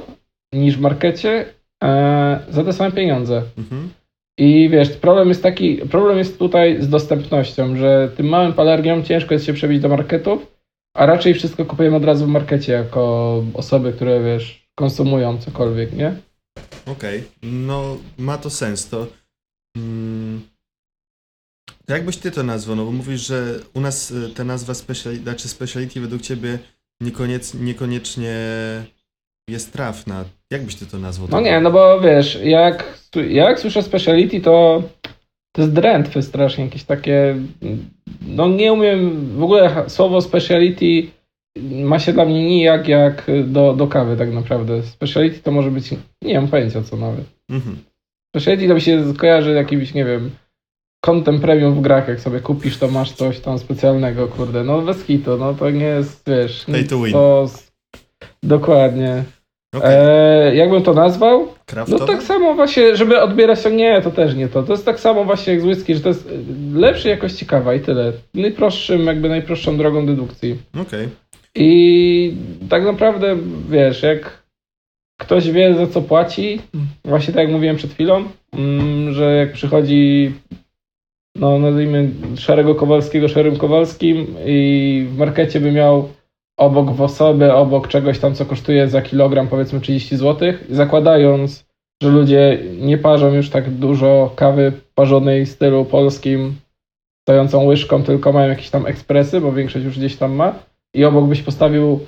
[0.54, 1.44] niż w markecie
[1.84, 3.42] e, za te same pieniądze.
[3.58, 3.90] Mhm.
[4.38, 9.34] I wiesz, problem jest taki, problem jest tutaj z dostępnością, że tym małym palarniom ciężko
[9.34, 10.46] jest się przebić do marketów,
[10.96, 16.14] a raczej wszystko kupujemy od razu w markecie jako osoby, które wiesz, konsumują cokolwiek, nie?
[16.86, 18.88] Okej, no ma to sens.
[18.88, 19.06] To
[19.76, 20.40] mm,
[21.86, 22.76] to jak byś ty to nazwał?
[22.76, 26.58] No bo mówisz, że u nas y, ta nazwa speciality, znaczy speciality według ciebie
[27.00, 28.36] niekoniec, niekoniecznie
[29.48, 30.24] jest trafna.
[30.50, 31.28] Jak byś ty to nazwał?
[31.30, 34.82] No nie, no bo wiesz, jak, jak słyszę speciality, to
[35.54, 37.36] to jest drętwy strasznie, jakieś takie,
[38.26, 41.06] no nie umiem, w ogóle słowo speciality
[41.62, 44.82] ma się dla mnie nijak jak do, do kawy tak naprawdę.
[44.82, 45.90] Speciality to może być,
[46.22, 47.24] nie mam pojęcia co nawet.
[47.50, 47.76] Mhm.
[48.36, 50.30] Speciality to mi się kojarzy jakimś, nie wiem,
[51.04, 55.04] kontem premium w grach, jak sobie kupisz, to masz coś tam specjalnego, kurde, no bez
[55.04, 57.12] kitu, no to nie jest, wiesz, to win.
[57.12, 57.72] to s-
[58.42, 59.24] dokładnie.
[59.74, 61.40] Okej, E, jakbym to nazwał?
[61.40, 62.06] No kraftowe?
[62.06, 64.62] tak samo właśnie, żeby odbierać to nie, to też nie to.
[64.62, 66.38] To jest tak samo właśnie jak z whisky, że to jest y,
[66.74, 68.12] lepszej jakości kawa i tyle.
[68.34, 70.56] Najprostszym, jakby najprostszą drogą dedukcji.
[70.82, 71.08] Okej.
[71.54, 72.34] I
[72.68, 73.36] tak naprawdę,
[73.70, 74.42] wiesz, jak
[75.20, 76.60] ktoś wie za co płaci,
[77.04, 80.32] właśnie tak jak mówiłem przed chwilą, mm, że jak przychodzi
[81.36, 86.08] no nazwijmy szarego Kowalskiego szarym Kowalskim i w markecie by miał
[86.56, 91.64] obok w osobę, obok czegoś tam, co kosztuje za kilogram powiedzmy 30 zł, zakładając,
[92.02, 96.54] że ludzie nie parzą już tak dużo kawy parzonej w stylu polskim,
[97.28, 100.54] stojącą łyżką, tylko mają jakieś tam ekspresy, bo większość już gdzieś tam ma
[100.94, 102.00] i obok byś postawił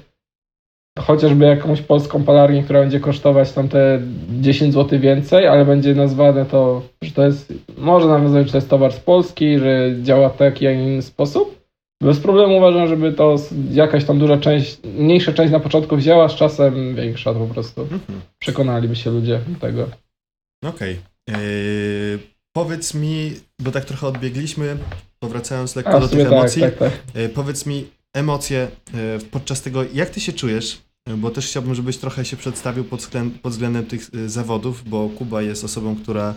[0.98, 4.00] chociażby jakąś polską palarnię, która będzie kosztować tam te
[4.40, 8.70] 10 zł więcej, ale będzie nazwane to, że to jest, można nazwać, że to jest
[8.70, 11.63] towar z Polski, że działa w taki, a inny sposób.
[12.04, 13.36] Bez problemu uważam, żeby to
[13.70, 17.82] jakaś tam duża część, mniejsza część na początku wzięła, z czasem większa po prostu.
[17.82, 18.20] Mhm.
[18.38, 19.88] Przekonaliby się ludzie do tego.
[20.64, 20.98] Okej.
[21.28, 22.18] Yy,
[22.52, 24.76] powiedz mi, bo tak trochę odbiegliśmy,
[25.18, 26.62] powracając lekko A, do tych tak, emocji.
[26.62, 26.92] tak, tak.
[27.14, 28.58] E, Powiedz mi emocje
[28.94, 30.78] e, podczas tego, jak ty się czujesz?
[31.08, 34.88] E, Bo też chciałbym, żebyś trochę się przedstawił pod, względ, pod względem tych e, zawodów,
[34.88, 36.34] bo Kuba jest osobą, która e,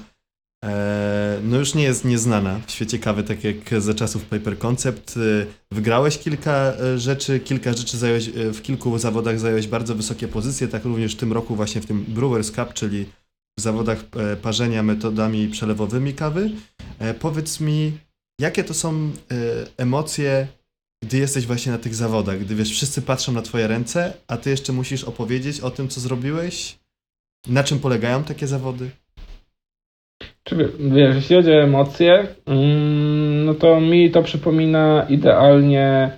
[1.43, 5.17] no już nie jest nieznana w świecie kawy, tak jak za czasów Paper Concept.
[5.17, 10.27] E, Wygrałeś kilka e, rzeczy, kilka rzeczy zająłeś, e, w kilku zawodach zająłeś bardzo wysokie
[10.27, 13.05] pozycje, tak również w tym roku właśnie w tym Brewers Cup, czyli
[13.59, 16.51] w zawodach e, parzenia metodami przelewowymi kawy.
[16.99, 17.97] E, Powiedz mi,
[18.41, 19.11] jakie to są e,
[19.77, 20.47] emocje
[21.03, 24.49] gdy jesteś właśnie na tych zawodach, gdy wiesz, wszyscy patrzą na twoje ręce, a ty
[24.49, 26.79] jeszcze musisz opowiedzieć o tym, co zrobiłeś?
[27.47, 28.91] Na czym polegają takie zawody?
[30.79, 36.09] Wiesz, jeśli chodzi o emocje, mm, no to mi to przypomina idealnie,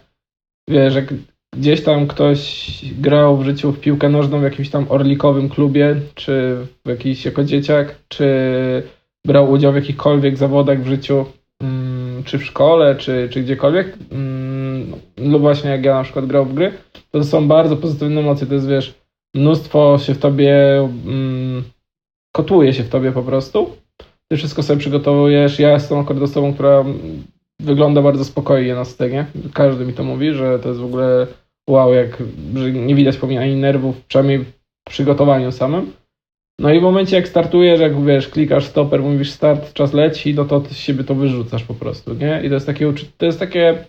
[0.69, 1.13] wiesz, jak
[1.53, 6.57] gdzieś tam ktoś grał w życiu w piłkę nożną w jakimś tam orlikowym klubie, czy
[6.85, 8.27] w jakiś jako dzieciak, czy
[9.25, 11.25] brał udział w jakichkolwiek zawodach w życiu,
[11.62, 16.45] mm, czy w szkole, czy, czy gdziekolwiek, mm, lub właśnie jak ja na przykład grał
[16.45, 16.71] w gry,
[17.12, 18.93] to są bardzo pozytywne emocje, to jest, wiesz,
[19.35, 20.55] mnóstwo się w tobie,
[22.31, 23.75] kotłuje się w tobie po prostu,
[24.32, 25.60] ty wszystko sobie przygotowujesz.
[25.60, 26.86] Ja jestem akurat osobą, która
[27.60, 29.26] wygląda bardzo spokojnie na scenie.
[29.54, 31.28] Każdy mi to mówi, że to jest w ogóle
[31.70, 32.24] wow, jak
[32.56, 34.54] że nie widać po mnie ani nerwów, przynajmniej w
[34.89, 35.92] przygotowaniu samym.
[36.60, 40.46] No i w momencie jak startujesz, jak wiesz, klikasz stoper, mówisz start, czas leci, no
[40.46, 42.42] to ty z siebie to wyrzucasz po prostu, nie?
[42.44, 43.86] I to jest takie, to jest takie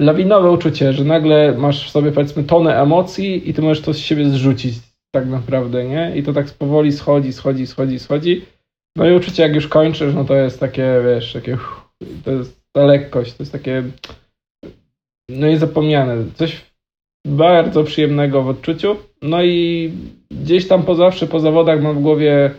[0.00, 3.98] lawinowe uczucie, że nagle masz w sobie powiedzmy tonę emocji i ty możesz to z
[3.98, 4.74] siebie zrzucić
[5.14, 6.12] tak naprawdę, nie?
[6.16, 8.42] I to tak powoli schodzi, schodzi, schodzi, schodzi.
[8.96, 11.58] No i uczucie, jak już kończysz, no to jest takie, wiesz, takie,
[12.24, 13.82] to jest ta lekkość, to jest takie,
[15.30, 16.64] no niezapomniane, coś
[17.26, 18.96] bardzo przyjemnego w odczuciu.
[19.22, 19.92] No i
[20.30, 22.50] gdzieś tam po zawsze, po zawodach mam w głowie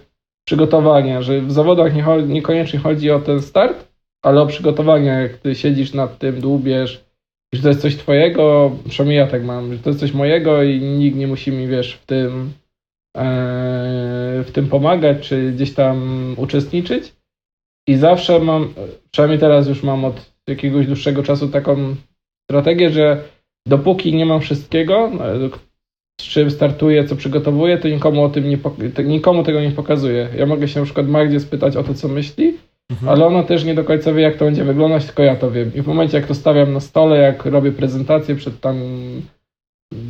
[0.47, 3.87] przygotowania, że w zawodach nie chodzi, niekoniecznie chodzi o ten start,
[4.25, 7.05] ale o przygotowania, jak ty siedzisz nad tym, dłubiesz,
[7.53, 10.81] że to jest coś twojego, przynajmniej ja tak mam, że to jest coś mojego i
[10.81, 12.53] nikt nie musi mi, wiesz, w tym
[13.17, 14.08] e,
[14.43, 17.13] w tym pomagać, czy gdzieś tam uczestniczyć.
[17.87, 18.73] I zawsze mam,
[19.11, 21.95] przynajmniej teraz już mam od jakiegoś dłuższego czasu taką
[22.49, 23.23] strategię, że
[23.67, 25.23] dopóki nie mam wszystkiego, no,
[26.21, 28.57] z czym startuję, co przygotowuję, to nikomu o tym nie,
[29.05, 30.29] nikomu tego nie pokazuję.
[30.37, 32.57] Ja mogę się na przykład Magdzie spytać o to, co myśli,
[32.91, 33.09] Mhm.
[33.09, 35.71] ale ona też nie do końca wie, jak to będzie wyglądać, tylko ja to wiem.
[35.75, 38.81] I w momencie, jak to stawiam na stole, jak robię prezentację przed tam,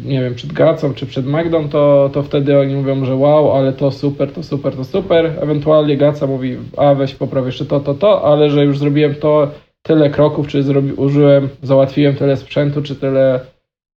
[0.05, 3.73] nie wiem, przed Gacą czy przed Magdą, to, to wtedy oni mówią, że wow, ale
[3.73, 5.33] to super, to super, to super.
[5.41, 9.51] Ewentualnie Gaca mówi, a weź popraw jeszcze to, to, to, ale że już zrobiłem to,
[9.81, 13.39] tyle kroków, czy zrobi, użyłem, załatwiłem tyle sprzętu, czy tyle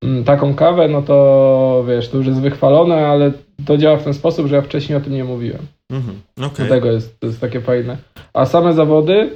[0.05, 3.33] mm, taką kawę, no to wiesz, to już jest wychwalone, ale
[3.67, 5.67] to działa w ten sposób, że ja wcześniej o tym nie mówiłem.
[5.91, 6.21] Mhm.
[6.37, 6.67] Okej.
[6.67, 7.97] Dlatego jest, to jest takie fajne.
[8.35, 9.31] A same zawody,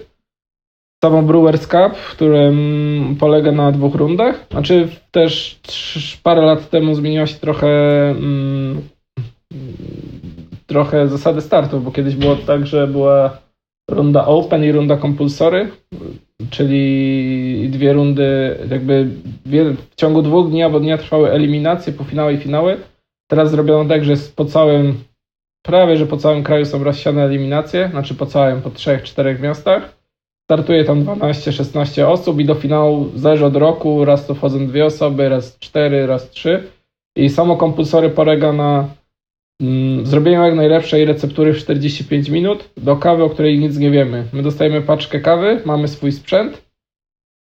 [1.07, 4.47] samo Brewers Cup, w którym polega na dwóch rundach.
[4.51, 5.61] Znaczy też
[6.23, 7.69] parę lat temu zmieniła się trochę
[8.11, 8.83] mm,
[10.67, 13.39] trochę zasady startu, bo kiedyś było tak, że była
[13.91, 15.69] runda open i runda compulsory,
[16.51, 19.09] czyli dwie rundy jakby
[19.91, 22.77] w ciągu dwóch dni albo dnia trwały eliminacje, półfinały i finały.
[23.31, 24.95] Teraz zrobiono tak, że po całym
[25.67, 29.96] prawie, że po całym kraju są rozsiane eliminacje, znaczy po całym, po trzech, czterech miastach.
[30.51, 35.29] Startuje tam 12-16 osób i do finału zależy od roku, raz to wchodzą dwie osoby,
[35.29, 36.63] raz cztery, raz trzy.
[37.17, 38.89] I samo kompulsory polega na
[39.63, 44.25] mm, zrobieniu jak najlepszej receptury w 45 minut do kawy, o której nic nie wiemy.
[44.33, 46.63] My dostajemy paczkę kawy, mamy swój sprzęt,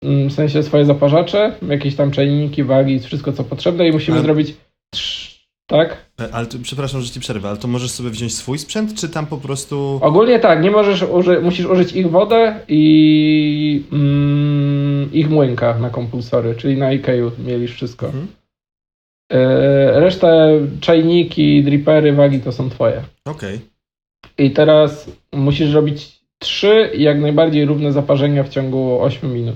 [0.04, 4.26] mm, w sensie swoje zaparzacze, jakieś tam czajniki, wagi, wszystko co potrzebne i musimy Ale-
[4.26, 4.56] zrobić
[4.96, 5.35] trz-
[5.68, 6.06] tak?
[6.22, 9.10] E, Ale to, przepraszam, że ci przerwę, ale to możesz sobie wziąć swój sprzęt, czy
[9.10, 10.00] tam po prostu...
[10.02, 16.56] Ogólnie tak, nie możesz uży- musisz użyć ich wodę i mm, ich młynka na kompulsory,
[16.56, 18.06] czyli na IKEA mieliś wszystko.
[18.06, 18.28] Mhm.
[19.32, 23.04] E, resztę czajniki, dripery, wagi to są twoje.
[23.26, 23.60] Okej.
[24.38, 29.56] I teraz musisz robić trzy jak najbardziej równe zaparzenia w ciągu 8 minut.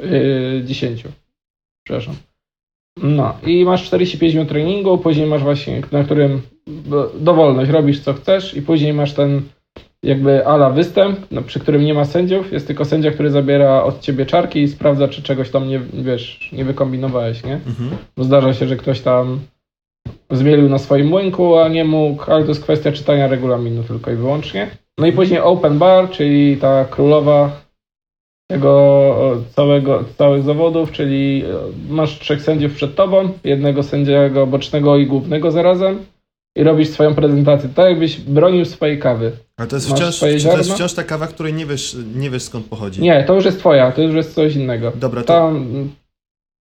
[0.00, 1.04] Yy, 10.
[1.86, 2.14] Przepraszam.
[3.02, 8.14] No i masz 45 minut treningu, później masz właśnie, na którym do- dowolność, robisz co
[8.14, 9.42] chcesz i później masz ten
[10.02, 14.00] jakby ala występ, no, przy którym nie ma sędziów, jest tylko sędzia, który zabiera od
[14.00, 17.54] ciebie czarki i sprawdza, czy czegoś tam nie, wiesz, nie wykombinowałeś, nie?
[17.54, 17.90] Mhm.
[18.16, 19.40] Bo zdarza się, że ktoś tam
[20.30, 24.16] zmielił na swoim młynku, a nie mógł, ale to jest kwestia czytania regulaminu tylko i
[24.16, 24.70] wyłącznie.
[24.98, 27.63] No i później open bar, czyli ta królowa
[28.50, 35.06] tego całego, całych zawodów, czyli e, masz trzech sędziów przed tobą, jednego sędziego bocznego i
[35.06, 35.98] głównego zarazem
[36.56, 39.32] i robisz swoją prezentację, tak jakbyś bronił swojej kawy.
[39.56, 42.42] Ale to jest, Masz wciąż, to jest wciąż ta kawa, której nie wiesz, nie wiesz
[42.42, 43.02] skąd pochodzi?
[43.02, 44.92] Nie, to już jest twoja, to już jest coś innego.
[44.96, 45.26] Dobra, to...
[45.26, 45.88] Tam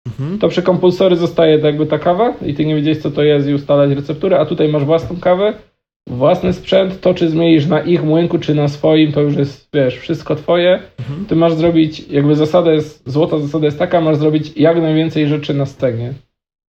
[0.06, 0.38] Mhm.
[0.38, 3.54] to przy kompulsory zostaje jakby ta kawa i ty nie wiedziałeś co to jest i
[3.54, 5.54] ustalać recepturę, a tutaj masz własną kawę,
[6.08, 9.98] własny sprzęt, to czy zmienisz na ich młynku, czy na swoim, to już jest, wiesz,
[9.98, 10.82] wszystko twoje.
[10.98, 11.26] Mhm.
[11.26, 15.54] Ty masz zrobić, jakby zasada jest, złota zasada jest taka, masz zrobić jak najwięcej rzeczy
[15.54, 16.14] na scenie.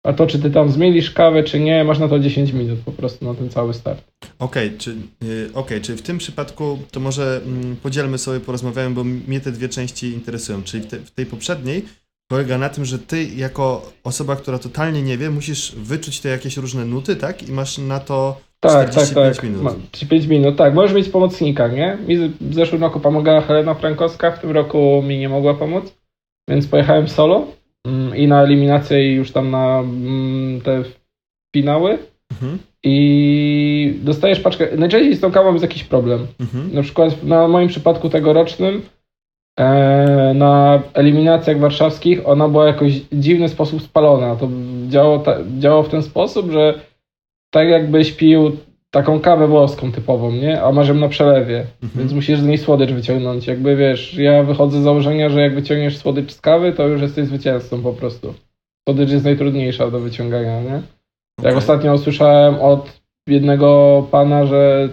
[0.02, 2.92] A to, czy ty tam zmienisz kawę, czy nie, masz na to 10 minut po
[2.92, 4.04] prostu na ten cały start.
[4.38, 9.04] Okej, czy, y, okej, czyli w tym przypadku to może mm, podzielmy sobie, porozmawiamy, bo
[9.04, 10.62] mnie te dwie części interesują.
[10.62, 11.84] Czyli w, te, w tej poprzedniej
[12.28, 16.56] polega na tym, że ty jako osoba, która totalnie nie wie, musisz wyczuć te jakieś
[16.56, 17.48] różne nuty, tak?
[17.48, 19.44] I masz na to Tak, tak, 45 tak.
[19.44, 19.62] minut.
[19.62, 20.74] Ma- 35 minut, tak.
[20.74, 21.98] Możesz mieć pomocnika, nie?
[22.08, 25.94] Mi w zeszłym roku pomagała Helena Frankowska, w tym roku mi nie mogła pomóc,
[26.48, 27.46] więc pojechałem solo
[27.86, 30.82] mm, i na eliminację i już tam na mm, te
[31.56, 31.98] finały
[32.32, 34.68] Mhm, i dostajesz paczkę.
[34.76, 36.26] Najczęściej z tą kawą jest jakiś problem.
[36.40, 38.82] mhm, Na przykład na moim przypadku tegorocznym
[40.34, 44.36] na eliminacjach warszawskich ona była jakoś w dziwny sposób spalona.
[44.36, 44.48] To
[44.88, 46.80] działało, ta, działało w ten sposób, że
[47.50, 48.56] tak jakbyś pił
[48.90, 50.62] taką kawę włoską typową, nie?
[50.62, 52.00] A masz ją na przelewie, mhm.
[52.00, 53.46] więc musisz z niej słodycz wyciągnąć.
[53.46, 57.26] Jakby wiesz, ja wychodzę z założenia, że jak wyciągniesz słodycz z kawy, to już jesteś
[57.26, 58.34] zwycięzcą po prostu.
[58.88, 60.70] Słodycz jest najtrudniejsza do wyciągania, nie?
[60.70, 60.82] Jak
[61.40, 61.54] Okej.
[61.54, 64.88] ostatnio usłyszałem od jednego pana, że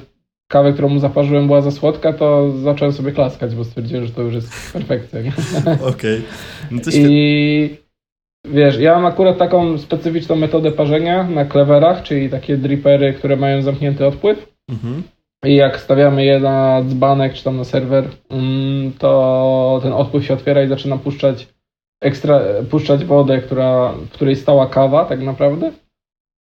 [0.55, 4.21] kawę, którą mu zaparzyłem, była za słodka, to zacząłem sobie klaskać, bo stwierdziłem, że to
[4.21, 5.19] już jest perfekcja.
[5.91, 6.21] Okej.
[6.71, 7.09] No to świetnie.
[7.11, 7.77] I
[8.45, 13.61] wiesz, ja mam akurat taką specyficzną metodę parzenia na klewerach, czyli takie dripery, które mają
[13.61, 14.53] zamknięty odpływ.
[14.69, 15.03] Mhm,
[15.45, 20.33] I jak stawiamy je na dzbanek czy tam na serwer, mm, to ten odpływ się
[20.33, 21.47] otwiera i zaczyna puszczać
[22.01, 25.71] ekstra, puszczać wodę, która, w której stała kawa tak naprawdę.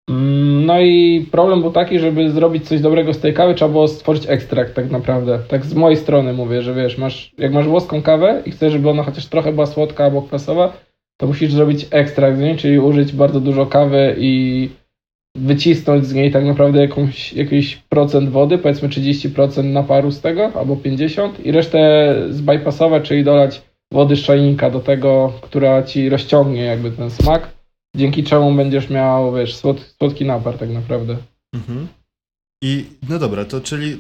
[0.10, 3.88] Mm, No i problem był taki, żeby zrobić coś dobrego z tej kawy, trzeba było
[3.88, 5.40] stworzyć ekstrakt tak naprawdę.
[5.48, 8.90] Tak z mojej strony mówię, że wiesz, masz, jak masz włoską kawę i chcesz, żeby
[8.90, 10.74] ona chociaż trochę była słodka albo kwasowa,
[11.20, 14.70] to musisz zrobić ekstrakt z niej, czyli użyć bardzo dużo kawy i
[15.38, 20.76] wycisnąć z niej tak naprawdę jakąś, jakiś procent wody, powiedzmy 30% naparu z tego, albo
[20.76, 23.62] 50% i resztę zbypassować, czyli dolać
[23.94, 27.50] wody z czajnika do tego, która ci rozciągnie jakby ten smak,
[27.96, 31.18] dzięki czemu będziesz miał, wiesz, słod, słodki napar tak naprawdę.
[31.56, 31.88] mhm.
[32.64, 33.98] I no dobra, to czyli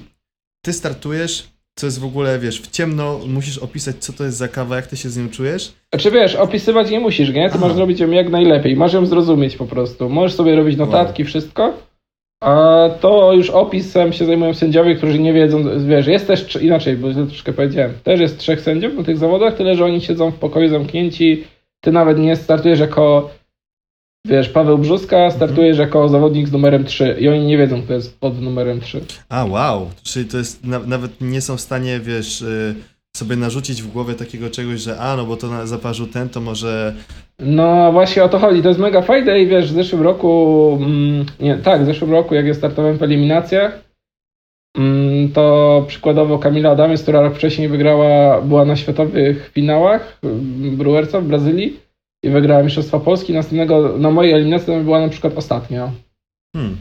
[0.65, 4.47] ty startujesz, co jest w ogóle, wiesz, w ciemno, musisz opisać, co to jest za
[4.47, 5.73] kawa, jak ty się z nią czujesz.
[5.93, 7.49] Znaczy wiesz, opisywać nie musisz, nie?
[7.49, 7.67] Ty Aha.
[7.67, 10.09] masz zrobić ją jak najlepiej, masz ją zrozumieć po prostu.
[10.09, 11.73] Możesz sobie robić notatki, wszystko,
[12.43, 17.13] a to już opisem się zajmują sędziowie, którzy nie wiedzą, wiesz, jest też, inaczej, bo
[17.13, 20.39] źle troszkę powiedziałem, też jest trzech sędziów na tych zawodach, tyle, że oni siedzą w
[20.39, 21.43] pokoju zamknięci,
[21.81, 23.29] ty nawet nie startujesz jako,
[24.25, 28.19] wiesz, Paweł Brzuska, startujesz jako zawodnik z numerem 3 i oni nie wiedzą, kto jest
[28.19, 29.01] pod numerem 3.
[29.29, 32.75] A, wow, czyli to jest, na, nawet nie są w stanie, wiesz, y,
[33.17, 36.41] sobie narzucić w głowie takiego czegoś, że a, no bo to na, zaparzył ten, to
[36.41, 36.93] może...
[37.39, 38.61] No właśnie o to chodzi.
[38.61, 42.35] To jest mega fajne i wiesz, w zeszłym roku, mm, nie, tak, w zeszłym roku,
[42.35, 43.83] jak ja startowałem w eliminacjach,
[44.77, 51.21] mm, to przykładowo Kamila Adamiec, która rok wcześniej wygrała, była na światowych finałach mm, Brewersa
[51.21, 51.88] w Brazylii
[52.23, 53.33] i wygrała Mistrzostwa Polski.
[53.33, 55.91] Następnego, na mojej eliminacji to była na przykład ostatnia.
[56.55, 56.77] Hmm.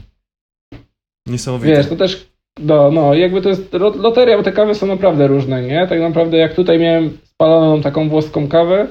[1.27, 1.77] Niesamowite.
[1.77, 2.29] Wiesz, to też,
[2.61, 5.87] no, no jakby to jest loteria, bo te kawy są naprawdę różne, nie?
[5.87, 8.87] Tak naprawdę jak tutaj miałem spaloną taką włoską kawę,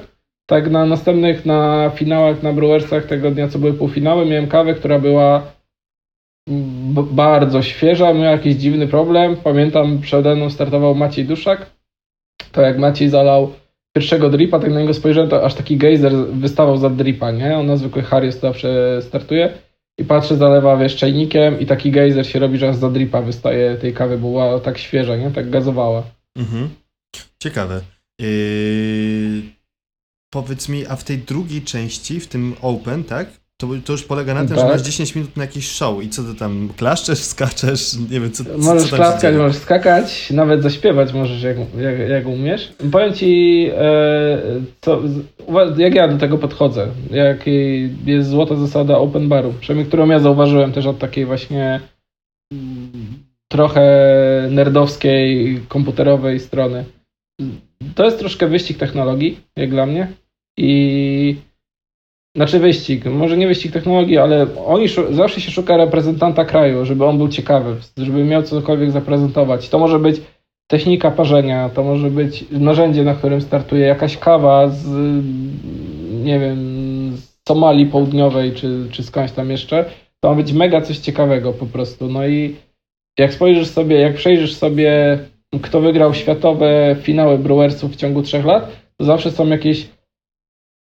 [0.46, 4.98] tak na następnych, na finałach, na Brewersach tego dnia, co były półfinały, miałem kawę, która
[4.98, 5.52] była
[7.10, 9.36] bardzo świeża, miała jakiś dziwny problem.
[9.36, 11.70] Pamiętam, przede mną startował Maciej Duszak,
[12.52, 13.52] to jak Maciej zalał
[13.98, 17.58] pierwszego dripa, tak na niego spojrzałem, to aż taki gejzer wystawał za dripa, nie?
[17.58, 19.58] On na zwykły Harris zawsze startuje.
[19.98, 23.76] I patrzę, zalewa, wiesz, czajnikiem i taki gejzer się robi, że aż za dripa wystaje
[23.76, 25.30] tej kawy, bo była tak świeża, nie?
[25.30, 26.02] Tak gazowała.
[26.36, 26.68] Mhm.
[27.42, 27.80] Ciekawe.
[28.20, 29.42] Yy,
[30.30, 33.28] powiedz mi, a w tej drugiej części, w tym Open, tak?
[33.60, 34.70] To, to już polega na tym, że Tak.
[34.70, 38.44] masz 10 minut na jakiś show i co ty tam, klaszczesz, skaczesz, nie wiem, co,
[38.44, 42.72] co, Możesz co tam klaskać, możesz skakać, nawet zaśpiewać możesz, jak, jak, jak umiesz.
[42.92, 44.38] Powiem ci, e,
[44.80, 45.02] co,
[45.76, 46.88] jak ja do tego podchodzę.
[47.10, 47.46] Jak
[48.06, 51.80] jest złota zasada open baru, przynajmniej którą ja zauważyłem też od takiej właśnie
[52.52, 53.82] mm, trochę
[54.50, 56.84] nerdowskiej, komputerowej strony.
[57.94, 60.12] To jest troszkę wyścig technologii, jak dla mnie.
[60.58, 61.36] I
[62.38, 67.18] znaczy wyścig, może nie wyścig technologii, ale oni zawsze się szuka reprezentanta kraju, żeby on
[67.18, 69.68] był ciekawy, żeby miał cokolwiek zaprezentować.
[69.68, 70.20] To może być
[70.66, 74.86] technika parzenia, to może być narzędzie, na którym startuje jakaś kawa z,
[76.24, 76.58] nie wiem,
[77.16, 79.84] z Somalii Południowej, czy, czy skądś tam jeszcze.
[80.20, 82.08] To ma być mega coś ciekawego po prostu.
[82.08, 82.56] No i
[83.18, 85.18] jak spojrzysz sobie, jak przejrzysz sobie,
[85.62, 89.97] kto wygrał światowe finały Brewersów w ciągu trzech lat, to zawsze są jakieś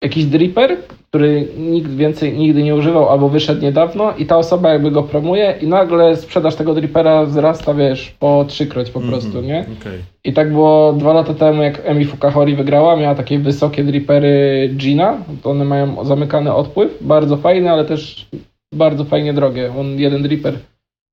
[0.02, 0.76] jakiś dripper,
[1.08, 5.58] który nikt więcej nigdy nie używał albo wyszedł niedawno i ta osoba jakby go promuje
[5.60, 9.60] i nagle sprzedaż tego drippera wzrasta, wiesz, po trzykroć po prostu, Mhm, nie?
[9.80, 9.98] Okej.
[10.24, 15.18] I tak było dwa lata temu, jak Emi Fukahori wygrała, miała takie wysokie drippery Gina,
[15.42, 18.26] to one mają zamykany odpływ, bardzo fajne, ale też
[18.74, 19.72] bardzo fajnie drogie.
[19.78, 20.58] On jeden dripper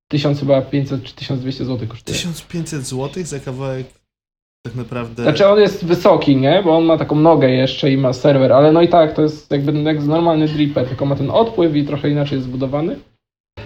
[0.09, 2.17] 1500 czy 1200 zł kosztuje.
[2.17, 3.98] 1500 zł za kawałek
[4.63, 5.23] tak naprawdę...
[5.23, 6.61] Znaczy on jest wysoki, nie?
[6.63, 9.51] Bo on ma taką nogę jeszcze i ma serwer, ale no i tak, to jest
[9.51, 12.95] jakby jak normalny dripper, tylko ma ten odpływ i trochę inaczej jest zbudowany.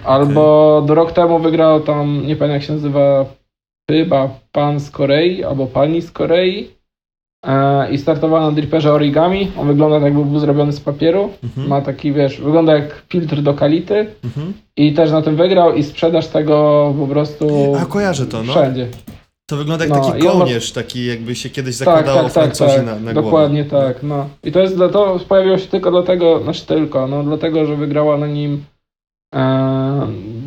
[0.04, 3.24] Albo do rok temu wygrał tam, nie pamiętam jak się nazywa,
[3.90, 6.70] chyba pan z Korei, albo pani z Korei.
[7.46, 9.50] E, I startował na dripperze origami.
[9.58, 11.30] On wygląda tak, jakby był zrobiony z papieru.
[11.44, 11.68] Mhm.
[11.68, 14.06] Ma taki, wiesz, wygląda jak filtr do kality.
[14.24, 14.52] Mhm.
[14.76, 18.52] I też na tym wygrał i sprzedaż tego po prostu A, kojarzę to, no.
[18.52, 18.88] wszędzie.
[19.50, 22.22] To wygląda jak No, taki i on ma- kołnierz, taki jakby się kiedyś Tak, zakładało
[22.28, 23.14] tak, tak, Francuzi na, na głowę.
[23.14, 24.28] Dokładnie tak, no.
[24.44, 28.16] I to jest dla to pojawiło się tylko dlatego, znaczy tylko, no dlatego, że wygrała
[28.18, 28.64] na nim
[29.34, 30.06] e,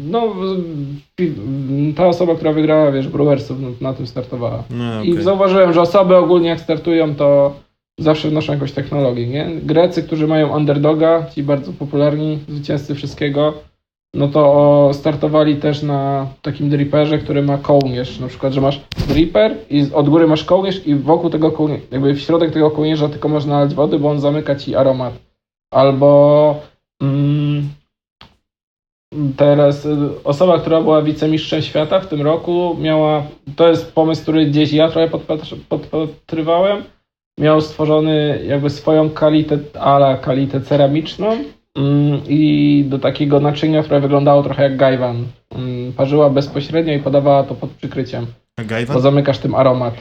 [0.09, 4.63] no w- ta osoba, która wygrała, wiesz, Brewersów na, na tym startowała.
[4.69, 5.23] No, I okej.
[5.23, 7.53] zauważyłem, że osoby ogólnie jak startują, to
[7.99, 9.49] zawsze wnoszą jakąś technologię, nie?
[9.63, 13.53] Grecy, którzy mają underdoga, ci bardzo popularni, zwycięzcy wszystkiego,
[14.18, 18.20] no to startowali też na takim dripperze, który ma kołnierz.
[18.20, 22.13] Na przykład, że masz dripper i od góry masz kołnierz i wokół tego kołnierza, jakby
[22.13, 25.13] w środek tego kołnierza tylko można nalać wody, bo on zamyka ci aromat.
[25.74, 26.55] Albo
[27.01, 27.70] mm,
[29.38, 33.24] teraz y, osoba, która była wicemistrzem świata w tym roku, miała,
[33.55, 36.84] to jest pomysł, który gdzieś ja trochę podpatr- podpatrywałem,
[37.39, 41.38] miał stworzony jakby swoją kalitę, ala kalitę ceramiczną
[42.28, 45.15] i do takiego naczynia, które wyglądało trochę jak gajwan.
[45.55, 48.25] Mm, Parzyła bezpośrednio i podawała to pod przykryciem,
[48.57, 49.01] A bo Gajwan?
[49.01, 49.93] zamykasz tym aromat.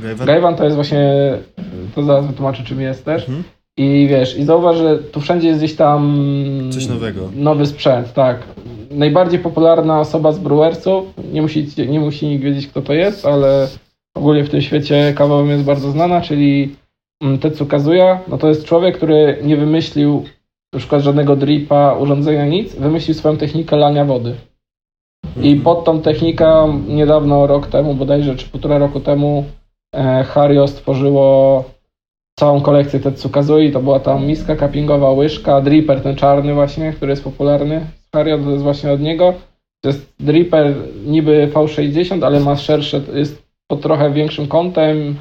[0.00, 0.26] Gajwan?
[0.26, 1.12] Gajwan to jest właśnie,
[1.94, 3.22] to zaraz wytłumaczę czym jest też.
[3.28, 3.44] Mhm.
[3.76, 6.22] I wiesz, i zauważ, że tu wszędzie jest gdzieś tam
[6.72, 7.20] Coś nowego.
[7.36, 8.38] nowy sprzęt, tak.
[8.90, 13.68] Najbardziej popularna osoba z Brewersów, nie musi, nie musi nikt wiedzieć kto to jest, ale
[14.16, 16.74] ogólnie w tym świecie kawowym jest bardzo znana, czyli
[17.22, 18.18] mm, Tetsu Kazuya.
[18.28, 20.24] No to jest człowiek, który nie wymyślił
[20.72, 24.34] na przykład żadnego dripa, urządzenia, nic, wymyślił swoją technikę lania wody.
[25.36, 25.60] I Mhm.
[25.60, 29.44] pod tą technikę niedawno, rok temu bodajże, czy półtora roku temu
[29.94, 31.64] e, Hario stworzyło
[32.38, 33.72] całą kolekcję Tetsukazui.
[33.72, 38.50] To była tam miska cuppingowa, łyżka, dripper ten czarny właśnie, który jest popularny Hario, to
[38.50, 39.34] jest właśnie od niego.
[39.82, 40.74] To jest dripper
[41.06, 45.16] niby V60, ale ma szersze, jest pod trochę większym kątem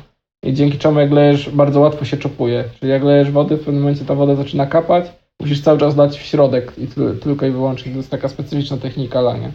[0.45, 2.63] i dzięki czemu jak lejesz bardzo łatwo się czopuje.
[2.79, 5.05] Czyli jak lejesz wody, w pewnym momencie ta woda zaczyna kapać,
[5.41, 7.91] musisz cały czas lać w środek i tyl- tylko i wyłącznie.
[7.91, 9.51] To jest taka specyficzna technika lania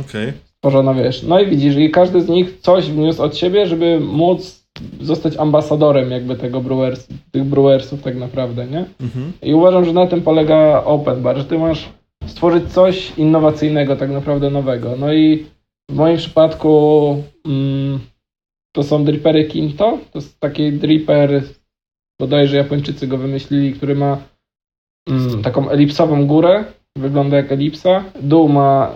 [0.00, 0.32] Okej.
[0.56, 1.22] stworzona, wiesz.
[1.22, 4.60] No i widzisz, i każdy z nich coś wniósł od siebie, żeby móc
[5.00, 8.84] zostać ambasadorem jakby tego brewers, tych brewersów tak naprawdę, nie?
[9.00, 9.32] Mhm.
[9.42, 11.88] I uważam, że na tym polega open bar, że ty masz
[12.26, 14.96] stworzyć coś innowacyjnego, tak naprawdę nowego.
[14.96, 15.46] No i
[15.90, 18.00] w moim przypadku mm,
[18.74, 21.42] to są drippery Kinto, to jest taki dripper,
[22.20, 24.18] bodajże Japończycy go wymyślili, który ma
[25.42, 26.64] taką elipsową górę,
[26.98, 28.90] wygląda jak elipsa, dół ma,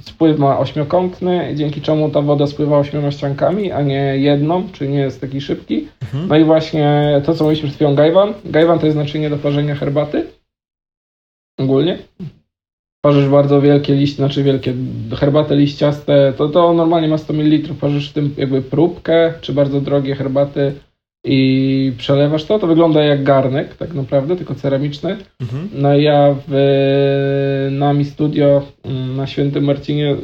[0.00, 4.98] spływ ma ośmiokątny, dzięki czemu ta woda spływa ośmioma ściankami, a nie jedną, czy nie
[4.98, 5.88] jest taki szybki.
[6.02, 6.28] Mhm.
[6.28, 8.34] No i właśnie to, co mówiliśmy przed chwilą, gajwan.
[8.44, 10.26] Gajwan to jest naczynie do parzenia herbaty.
[11.58, 11.98] Ogólnie.
[13.04, 14.74] Parzysz bardzo wielkie liście, znaczy wielkie
[15.14, 19.80] herbaty liściaste, to, to normalnie ma 100 ml, parzysz w tym jakby próbkę, czy bardzo
[19.80, 20.74] drogie herbaty
[21.28, 25.16] i przelewasz to, to wygląda jak garnek tak naprawdę, tylko ceramiczny.
[25.40, 25.68] Mhm.
[25.74, 30.16] No i ja w Nami Studio mm, na Świętym Marcinie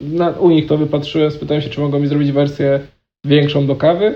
[0.00, 2.80] na, u nich to wypatrzyłem, spytałem się, czy mogą mi zrobić wersję
[3.26, 4.14] większą do kawy.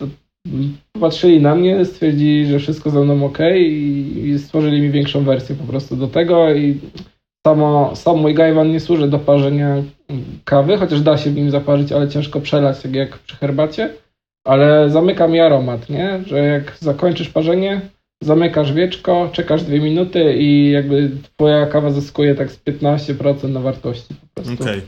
[0.00, 0.06] To-
[0.46, 5.56] mm, Popatrzyli na mnie, stwierdzili, że wszystko ze mną ok i, stworzyli mi większą wersję
[5.56, 6.80] po prostu do tego i
[7.46, 9.82] samo, sam mój gajwan nie służy do parzenia
[10.44, 13.90] kawy, chociaż da się w nim zaparzyć, ale ciężko przelać, tak jak przy herbacie.
[14.46, 16.22] Ale zamyka mi aromat, nie?
[16.26, 17.80] Że jak zakończysz parzenie,
[18.22, 24.14] zamykasz wieczko, czekasz dwie minuty i jakby twoja kawa zyskuje tak z 15% na wartości
[24.14, 24.62] po prostu.
[24.62, 24.82] Okej.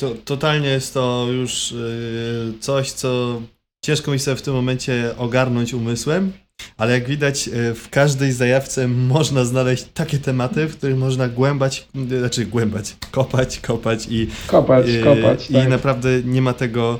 [0.00, 3.40] To, totalnie jest to już yy, coś, co
[3.84, 6.32] ciężko mi sobie w tym momencie ogarnąć umysłem,
[6.76, 11.88] ale jak widać yy, w każdej zajawce można znaleźć takie tematy, w których można głębać,
[12.10, 15.68] yy, znaczy głębać, kopać, kopać i, Kopać, yy, kopać, i tak.
[15.68, 16.98] naprawdę nie ma tego,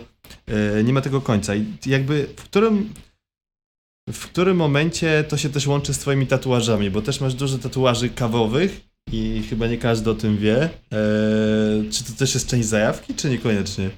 [0.84, 1.54] nie ma tego końca.
[1.54, 2.94] I jakby w którym
[4.12, 8.08] w którym momencie to się też łączy z twoimi tatuażami, bo też masz dużo tatuaży
[8.08, 8.80] kawowych
[9.12, 10.56] i chyba nie każdy o tym wie.
[10.62, 13.90] Eee, czy to też jest część zajawki, czy niekoniecznie?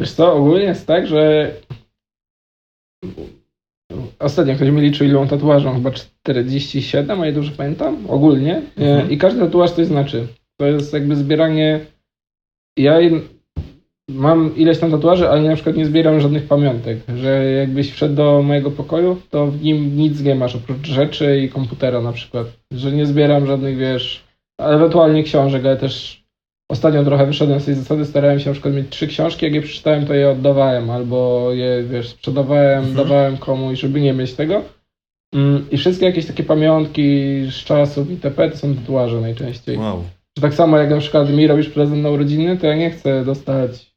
[0.00, 1.54] Wiesz co, ogólnie jest tak, że
[4.18, 8.56] ostatnio ktoś mi liczył ile mam tatuaży, mam chyba 47, a ja dobrze pamiętam, ogólnie.
[8.56, 9.10] E, Mhm.
[9.10, 10.26] I każdy tatuaż coś znaczy.
[10.56, 11.86] To jest jakby zbieranie...
[12.78, 13.00] Ja
[14.14, 18.42] mam ileś tam tatuaży, ale na przykład nie zbieram żadnych pamiątek, że jakbyś wszedł do
[18.42, 22.46] mojego pokoju, to w nim nic nie masz, oprócz rzeczy i komputera na przykład.
[22.72, 24.24] Że nie zbieram żadnych, wiesz,
[24.60, 26.24] ewentualnie książek, ale też
[26.70, 29.62] ostatnio trochę wyszedłem z tej zasady, starałem się na przykład mieć trzy książki, jak je
[29.62, 32.96] przeczytałem, to je oddawałem, albo je, wiesz, sprzedawałem, Mhm.
[32.96, 34.62] dawałem komuś, żeby nie mieć tego.
[35.34, 37.02] Mm, I wszystkie jakieś takie pamiątki
[37.50, 38.50] z czasów itp.
[38.50, 39.78] to są tatuaże najczęściej.
[39.78, 40.04] Wow.
[40.38, 43.24] Że tak samo jak na przykład mi robisz prezent na urodziny, to ja nie chcę
[43.24, 43.89] dostać,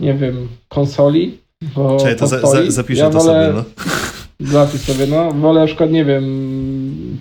[0.00, 1.38] nie wiem, konsoli,
[1.74, 3.84] bo Czekaj, to za, za, zapiszę ja to wolę, sobie, no.
[4.52, 5.32] Zapisz sobie, no.
[5.32, 6.24] Wolę na przykład, nie wiem,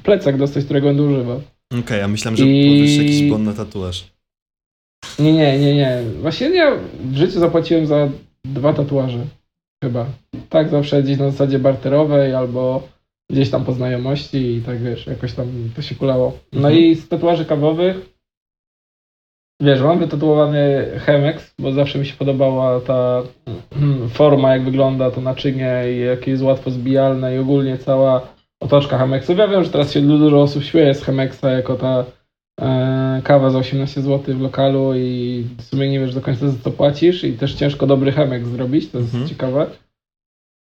[0.03, 1.41] plecak dostać, którego będę używał.
[1.79, 4.07] Okej, a myślałem, że I- powiesz jakiś bon na tatuaż.
[5.19, 6.01] Nie, nie, nie, nie.
[6.21, 6.71] Właśnie ja
[7.03, 8.09] w życiu zapłaciłem za
[8.45, 9.25] dwa tatuaże.
[9.83, 10.05] Chyba.
[10.49, 12.87] Tak zawsze gdzieś na zasadzie barterowej albo
[13.31, 16.37] gdzieś tam po znajomości i tak wiesz, jakoś tam to się kulało.
[16.53, 16.77] No Mhm.
[16.77, 18.08] i z tatuaży kawowych
[19.61, 23.23] wiesz, mam wytatuowany Chemex, bo zawsze mi się podobała ta
[24.09, 28.27] forma, jak wygląda to naczynie i jakie jest łatwo zbijalne i ogólnie cała
[28.63, 29.37] otoczka Chemexów.
[29.37, 32.05] Ja wiem, że teraz się dużo osób śmieje z Chemexa jako ta
[32.61, 36.59] e, kawa za 18 zł w lokalu i w sumie nie wiesz do końca za
[36.63, 39.29] co płacisz i też ciężko dobry Chemex zrobić, to jest Mhm.
[39.29, 39.65] ciekawe.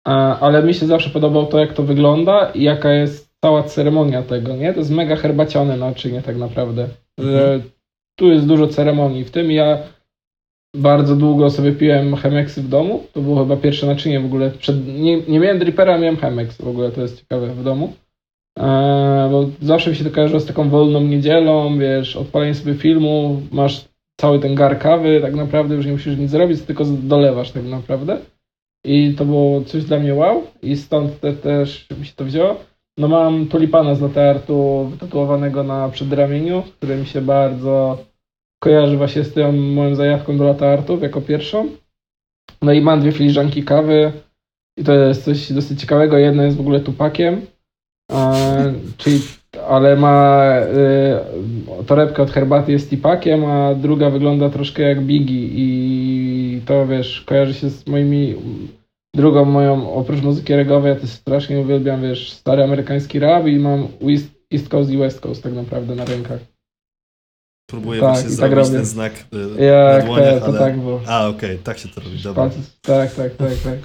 [0.08, 4.22] E, ale mi się zawsze podobało to, jak to wygląda i jaka jest cała ceremonia
[4.22, 4.72] tego, nie?
[4.72, 6.88] To jest mega herbaciane naczynie tak naprawdę,
[7.18, 7.60] że
[8.18, 9.24] tu jest dużo ceremonii.
[9.24, 9.78] W tym ja
[10.76, 13.04] bardzo długo sobie piłem Chemexy w domu.
[13.12, 14.50] To było chyba pierwsze naczynie w ogóle.
[14.50, 17.92] Przed, nie, nie miałem dripera, miałem Chemex w ogóle, to jest ciekawe w domu.
[18.58, 23.42] Eee, bo zawsze mi się to kojarzyło z taką wolną niedzielą, wiesz, odpalenie sobie filmu,
[23.52, 23.84] masz
[24.20, 28.18] cały ten gar kawy, tak naprawdę już nie musisz nic zrobić, tylko dolewasz tak naprawdę.
[28.84, 32.56] I to było coś dla mnie wow i stąd te, też mi się to wzięło.
[32.98, 37.98] No mam tulipana z latte artu wytatuowanego na przedramieniu, który mi się bardzo
[38.62, 41.68] kojarzy właśnie z tą moją zajawką do latte artów jako pierwszą.
[42.62, 44.12] No i mam dwie filiżanki kawy
[44.78, 46.18] i to jest coś dosyć ciekawego.
[46.18, 47.40] Jedna jest w ogóle tupakiem,
[48.12, 49.20] e, czyli,
[49.68, 56.60] ale ma e, torebkę od herbaty jest tipakiem, a druga wygląda troszkę jak Biggie i
[56.66, 58.34] to wiesz, kojarzy się z moimi
[59.18, 63.88] drugą moją, oprócz muzyki regowej, ja też strasznie uwielbiam, wiesz, stary amerykański rap i mam
[64.10, 66.40] East, East Coast i West Coast tak naprawdę na rękach.
[67.70, 68.70] Próbuję Tak, właśnie tak zrobić robię.
[68.70, 69.12] ten znak
[69.58, 70.58] y, Jak na dłoniach, te, to ale...
[70.58, 71.00] tak było.
[71.06, 72.50] A, okej, tak się to robi, dobra.
[72.82, 73.78] Tak, tak, tak, tak.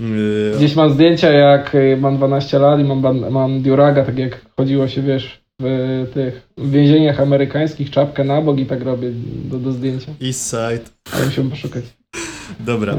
[0.00, 4.18] Yy, Gdzieś mam zdjęcia, jak y, mam 12 lat i mam, ban- mam Duraga, tak
[4.18, 9.10] jak chodziło się, wiesz, w tych więzieniach amerykańskich, czapkę na bok i tak robię
[9.44, 10.12] do, do zdjęcia.
[10.22, 10.90] East Side.
[11.12, 11.84] Ale musiałem poszukać.
[12.60, 12.94] Dobra,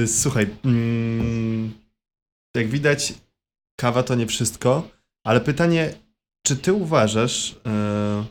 [0.00, 1.72] yy, słuchaj, mm,
[2.56, 3.14] jak widać,
[3.80, 4.90] kawa to nie wszystko,
[5.24, 5.94] ale pytanie,
[6.46, 8.24] czy ty uważasz, yy,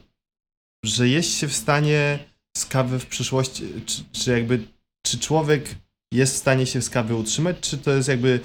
[0.85, 2.19] że jest się w stanie
[2.57, 4.63] z kawy w przyszłości, czy, czy jakby,
[5.05, 5.75] czy człowiek
[6.13, 8.39] jest w stanie się z kawy utrzymać, czy to jest jakby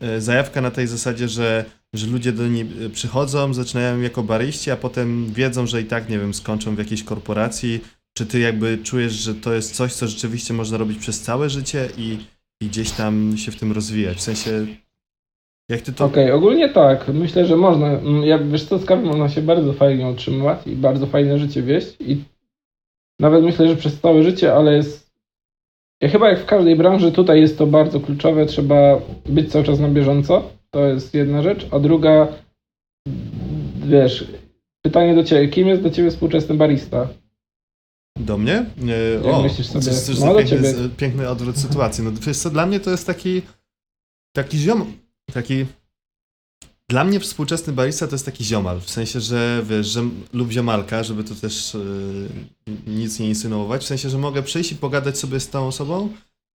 [0.00, 1.64] yy, zajawka na tej zasadzie, że,
[1.94, 6.18] że ludzie do niej przychodzą, zaczynają jako baryści, a potem wiedzą, że i tak, nie
[6.18, 7.80] wiem, skończą w jakiejś korporacji,
[8.14, 11.88] czy ty jakby czujesz, że to jest coś, co rzeczywiście można robić przez całe życie
[11.98, 12.18] i,
[12.62, 14.16] i gdzieś tam się w tym rozwijać?
[14.16, 14.66] W sensie,
[15.70, 16.04] jak ty to...
[16.04, 17.08] Okej, ogólnie tak.
[17.08, 17.86] Myślę, że można.
[17.86, 21.96] mm, Ja, wiesz co, z można się bardzo fajnie utrzymywać i bardzo fajne życie wieść.
[22.00, 22.24] I
[23.20, 25.10] nawet myślę, że przez całe życie, ale jest.
[26.00, 28.46] Ja chyba jak w każdej branży, tutaj jest to bardzo kluczowe.
[28.46, 30.50] Trzeba być cały czas na bieżąco.
[30.70, 31.66] To jest jedna rzecz.
[31.70, 32.28] A druga,
[33.86, 34.26] wiesz,
[34.82, 35.48] pytanie do ciebie.
[35.48, 37.08] Kim jest do ciebie współczesny barista?
[38.20, 38.66] Do mnie?
[38.76, 38.92] Nie,
[39.24, 39.84] Jak o, myślisz sobie?
[39.84, 42.04] Coś, coś No, piękny, piękny odwrót sytuacji.
[42.04, 43.42] No wiesz co, dla mnie to jest taki
[44.36, 44.92] taki ziom,
[45.32, 45.66] taki
[46.90, 50.02] dla mnie współczesny barista to jest taki ziomal, w sensie, że wiesz, że
[50.32, 51.74] lub ziomalka, żeby tu też
[52.66, 56.08] yy, nic nie insynuować, w sensie, że mogę przyjść i pogadać sobie z tą osobą,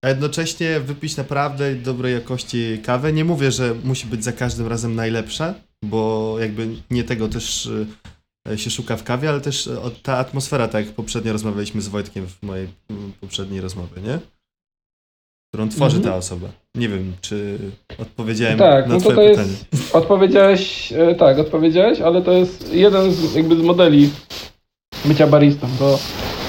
[0.04, 3.12] a jednocześnie wypić naprawdę dobrej jakości kawę.
[3.12, 5.54] Nie mówię, że musi być za każdym razem najlepsza,
[5.84, 7.86] bo jakby nie tego też yy,
[8.56, 12.26] się szuka w kawie, ale też yy, ta atmosfera, tak jak poprzednio rozmawialiśmy z Wojtkiem
[12.26, 14.18] w mojej mm, poprzedniej rozmowie, nie?
[15.52, 16.12] Którą tworzy Mhm.
[16.12, 16.48] ta osoba.
[16.74, 17.58] Nie wiem, czy
[17.98, 19.56] odpowiedziałem Tak, na no to twoje to pytanie.
[19.72, 19.94] jest.
[20.00, 24.10] Odpowiedziałeś, e, tak, odpowiedziałeś, ale to jest jeden z, jakby z modeli
[25.04, 25.66] bycia baristą.
[25.78, 25.98] To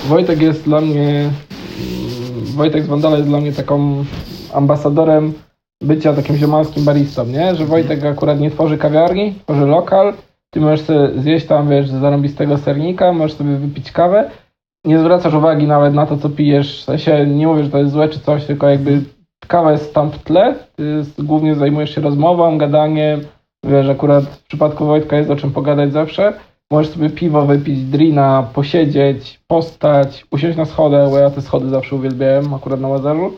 [0.08, 1.10] Wojtek jest dla mnie.
[1.10, 4.06] mm, Wojtek z Wandala jest dla mnie taką
[4.54, 5.34] ambasadorem
[5.82, 7.56] bycia takim ziomalskim baristą, nie?
[7.56, 10.14] Że Wojtek akurat nie tworzy kawiarni, tworzy lokal.
[10.56, 14.30] Ty możesz sobie zjeść tam, wiesz, zarąbistego sernika, możesz sobie wypić kawę.
[14.86, 16.82] Nie zwracasz uwagi nawet na to, co pijesz.
[16.82, 19.02] W sensie nie mówię, że to jest złe czy coś, tylko jakby
[19.48, 23.22] kawa jest tam w tle, ty głównie zajmujesz się rozmową, gadaniem,
[23.66, 26.34] wiesz, akurat w przypadku Wojtka jest o czym pogadać zawsze,
[26.72, 31.96] możesz sobie piwo wypić, drina, posiedzieć, postać, usiąść na schodach, bo ja te schody zawsze
[31.96, 33.34] uwielbiałem, akurat na Łazarzu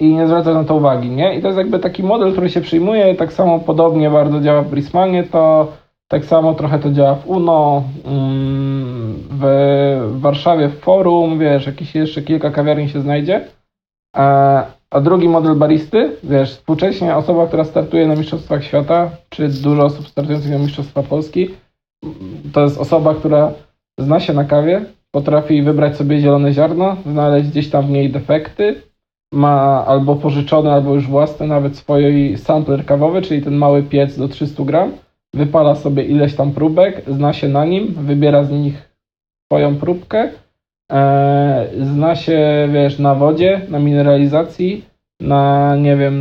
[0.00, 1.34] i nie zwracasz na to uwagi, nie?
[1.38, 4.70] I to jest jakby taki model, który się przyjmuje, tak samo podobnie bardzo działa w
[4.70, 5.72] Brismanie, to
[6.08, 12.22] tak samo trochę to działa w UNO, mm, w, Warszawie w forum, wiesz, jakieś jeszcze
[12.22, 13.44] kilka kawiarni się znajdzie.
[14.16, 14.64] A,
[15.00, 20.50] drugi model baristy, wiesz, współcześnie osoba, która startuje na Mistrzostwach Świata, czy dużo osób startujących
[20.50, 21.48] na Mistrzostwa Polski,
[22.52, 23.52] to jest osoba, która
[24.00, 28.82] zna się na kawie, potrafi wybrać sobie zielone ziarno, znaleźć gdzieś tam w niej defekty,
[29.32, 34.28] ma albo pożyczony, albo już własny nawet swój sampler kawowy, czyli ten mały piec do
[34.28, 34.92] 300 gram,
[35.36, 38.90] wypala sobie ileś tam próbek, zna się na nim, wybiera z nich
[39.52, 40.30] swoją próbkę,
[40.92, 44.84] e, zna się, wiesz, na wodzie, na mineralizacji,
[45.20, 46.16] na, nie wiem,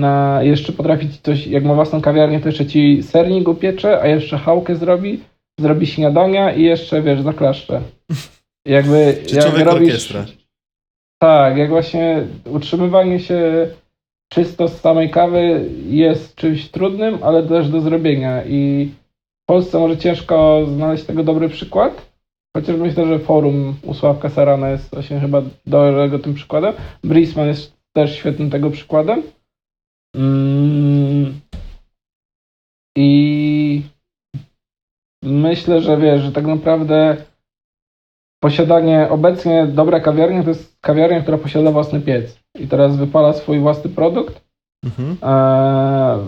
[0.00, 4.06] na, jeszcze potrafi ci coś, jak ma własną kawiarnię, to jeszcze ci sernik upiecze, a
[4.06, 5.20] jeszcze chałkę zrobi,
[5.60, 7.80] zrobi śniadania i jeszcze, wiesz, zaklaszcze.
[8.66, 10.24] Jakby, Czy jak robisz, orkiestra?
[11.22, 13.68] tak, jak właśnie utrzymywanie się
[14.32, 18.88] czysto z samej kawy jest czymś trudnym, ale też do zrobienia i
[19.42, 22.10] w Polsce może ciężko znaleźć tego dobry przykład,
[22.56, 26.74] chociaż myślę, że forum u Sławka Sarana jest właśnie chyba dobrego tym przykładem.
[27.04, 29.22] Brisman jest też świetnym tego przykładem.
[30.16, 31.40] Mm.
[32.96, 33.82] I
[35.22, 37.16] myślę, że wiesz, że tak naprawdę
[38.40, 43.58] posiadanie obecnie dobra kawiarnia to jest kawiarnia, która posiada własny piec i teraz wypala swój
[43.58, 44.40] własny produkt.
[44.84, 45.16] Mhm.
[45.22, 46.18] Eee,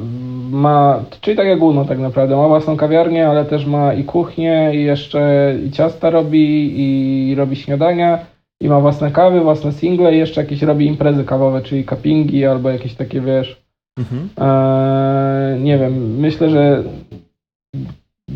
[0.51, 4.71] ma, czyli tak jak Uno tak naprawdę, ma własną kawiarnię, ale też ma i kuchnię,
[4.75, 8.19] i jeszcze i ciasta robi, i robi śniadania,
[8.61, 12.71] i ma własne kawy, własne single, i jeszcze jakieś robi imprezy kawowe, czyli cuppingi albo
[12.71, 13.63] jakieś takie, wiesz,
[13.99, 14.29] Mhm.
[14.37, 16.83] Eee, nie wiem, myślę, że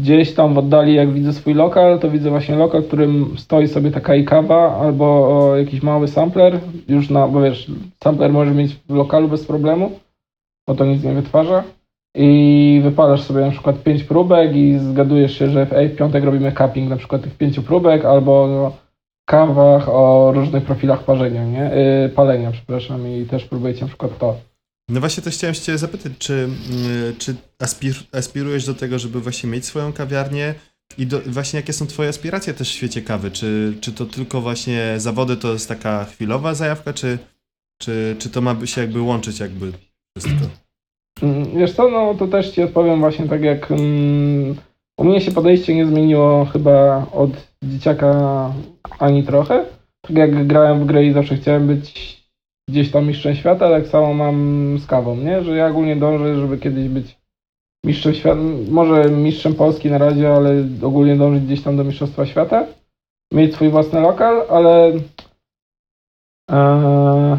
[0.01, 3.69] gdzieś tam w oddali, jak widzę swój lokal, to widzę właśnie lokal, w którym stoi
[3.69, 6.61] sobie taka i kawa albo jakiś mały sampler.
[6.89, 7.71] Już na, bo wiesz,
[8.05, 9.91] sampler możesz mieć w lokalu bez problemu,
[10.69, 11.65] bo to nic nie wytwarza.
[12.19, 16.25] I wypalasz sobie na przykład pięć próbek i zgadujesz się, że w, ej, w piątek
[16.25, 18.73] robimy cupping na przykład tych pięciu próbek albo no,
[19.27, 21.71] kawach o różnych profilach parzenia, nie?
[22.03, 24.37] Yy, palenia, przepraszam, i też próbujecie na przykład to.
[24.89, 29.51] No właśnie to chciałem cię zapytać, czy, mm, czy aspir, aspirujesz do tego, żeby właśnie
[29.51, 30.55] mieć swoją kawiarnię
[30.99, 33.31] i do, właśnie jakie są twoje aspiracje też w świecie kawy?
[33.31, 37.19] Czy, czy to tylko właśnie zawody to jest taka chwilowa zajawka, czy,
[37.83, 39.73] czy, czy to ma się jakby łączyć jakby
[40.19, 40.47] wszystko?
[41.23, 44.57] Mm, Wiesz co, no to też ci odpowiem właśnie tak jak mm,
[44.99, 47.31] u mnie się podejście nie zmieniło chyba od
[47.63, 48.53] dzieciaka
[48.99, 49.65] ani trochę.
[50.03, 52.16] Tak jak grałem w gry i zawsze chciałem być
[52.69, 55.43] gdzieś tam mistrzem świata, tak samo mam z kawą, nie?
[55.43, 57.17] Że ja ogólnie dążę, żeby kiedyś być
[57.85, 58.41] mistrzem świata,
[58.71, 62.67] może mistrzem Polski na razie, ale ogólnie dążyć gdzieś tam do mistrzostwa świata.
[63.33, 64.93] Mieć swój własny lokal, ale
[66.51, 67.37] Eee,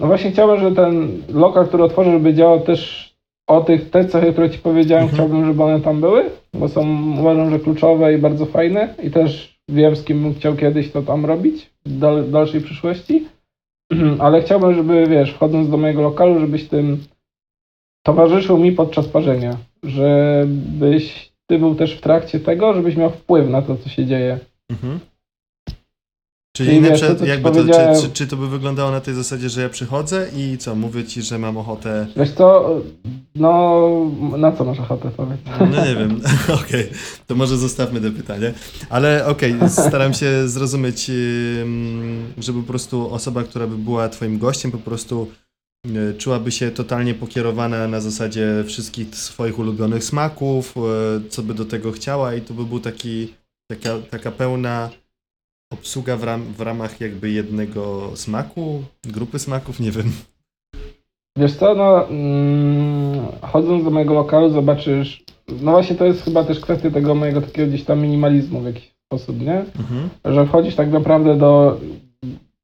[0.00, 3.12] no właśnie chciałbym, żeby ten lokal, który otworzę, żeby działał też
[3.48, 5.16] o tych, te cechy, które Ci powiedziałem, Mhm.
[5.16, 6.24] chciałbym, żeby one tam były,
[6.54, 10.54] bo są uważam, że kluczowe i bardzo fajne i też wiem, z kim bym chciał
[10.56, 13.26] kiedyś to tam robić w dal, dalszej przyszłości,
[14.18, 16.98] ale chciałbym, żeby, wiesz, wchodząc do mojego lokalu, żebyś tym
[18.02, 23.62] towarzyszył mi podczas parzenia, żebyś Ty był też w trakcie tego, żebyś miał wpływ na
[23.62, 24.38] to, co się dzieje.
[24.70, 25.00] Mhm.
[26.56, 28.48] Czyli Czyli wiesz, przykład to, co ci jakby to, powiedziałem- czy, czy, czy to by
[28.48, 32.30] wyglądało na tej zasadzie, że ja przychodzę i co, mówię ci, że mam ochotę Wiesz
[32.32, 32.70] co,
[33.34, 33.90] no
[34.38, 35.40] na co masz ochotę powiedz?
[35.60, 36.20] No nie wiem,
[36.64, 36.90] okej,
[37.26, 38.52] to może zostawmy to pytanie.
[38.90, 41.10] Ale okej, staram się zrozumieć,
[41.62, 45.30] ym, żeby po prostu osoba, która by była twoim gościem, po prostu
[45.86, 50.74] y, czułaby się totalnie pokierowana na zasadzie wszystkich swoich ulubionych smaków,
[51.26, 53.34] y, co by do tego chciała i to by był taki,
[53.70, 54.90] taka, taka pełna
[55.72, 60.12] obsługa w, ram, w ramach jakby jednego smaku, grupy smaków, nie wiem.
[61.38, 66.60] Wiesz co, no mm, chodząc do mojego lokalu zobaczysz, no właśnie to jest chyba też
[66.60, 69.58] kwestia tego mojego takiego gdzieś tam minimalizmu w jakiś sposób, nie?
[69.58, 70.08] Mhm.
[70.24, 71.80] Że wchodzisz tak naprawdę do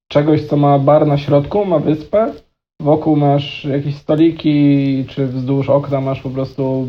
[0.09, 2.33] czegoś, co ma bar na środku, ma wyspę,
[2.83, 6.89] wokół masz jakieś stoliki, czy wzdłuż okna masz po prostu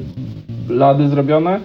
[0.70, 1.60] lady zrobione,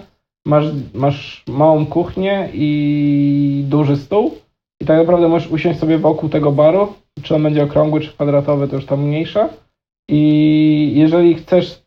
[0.45, 4.44] masz, masz małą kuchnię i duży stół
[4.81, 8.67] i tak naprawdę możesz usiąść sobie wokół tego baru, czy on będzie okrągły, czy kwadratowy,
[8.67, 9.49] to już tam mniejsza
[10.09, 11.81] i jeżeli chcesz,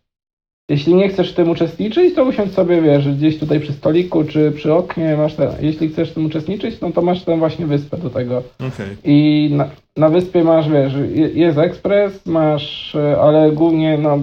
[0.70, 4.52] jeśli nie chcesz w tym uczestniczyć, to usiądź sobie, wiesz, gdzieś tutaj przy stoliku, czy
[4.52, 7.96] przy oknie masz ten, jeśli chcesz w tym uczestniczyć, no to masz tę właśnie wyspę
[7.96, 8.42] do tego.
[8.58, 8.96] Okej.
[9.04, 14.18] I na, na wyspie masz, wiesz, je- jest ekspres, masz, e, ale głównie, no,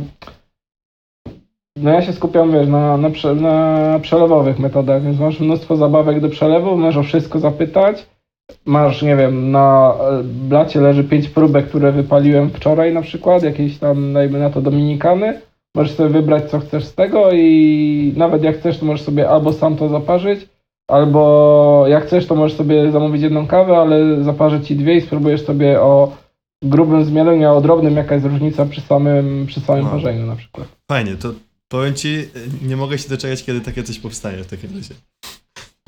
[1.77, 6.19] no ja się skupiam, wiesz, na, na, prze, na przelewowych metodach, więc masz mnóstwo zabawek
[6.19, 8.05] do przelewu, możesz o wszystko zapytać.
[8.65, 13.77] Masz, nie wiem, na e, blacie leży pięć próbek, które wypaliłem wczoraj na przykład, jakieś
[13.77, 15.41] tam, dajmy na to, Dominikany.
[15.75, 19.53] Możesz sobie wybrać, co chcesz z tego i nawet jak chcesz, to możesz sobie albo
[19.53, 20.47] sam to zaparzyć,
[20.87, 25.45] Albo jak chcesz, to możesz sobie zamówić jedną kawę, ale zaparzę ci dwie i spróbujesz
[25.45, 26.17] sobie o
[26.63, 29.93] grubym zmieleniu, a o drobnym jaka jest różnica przy samym, przy samym Wow.
[29.93, 30.67] parzeniu na przykład.
[30.91, 31.29] Fajnie, to
[31.67, 32.17] powiem ci,
[32.67, 34.93] nie mogę się doczekać, kiedy takie coś powstanie w takim razie.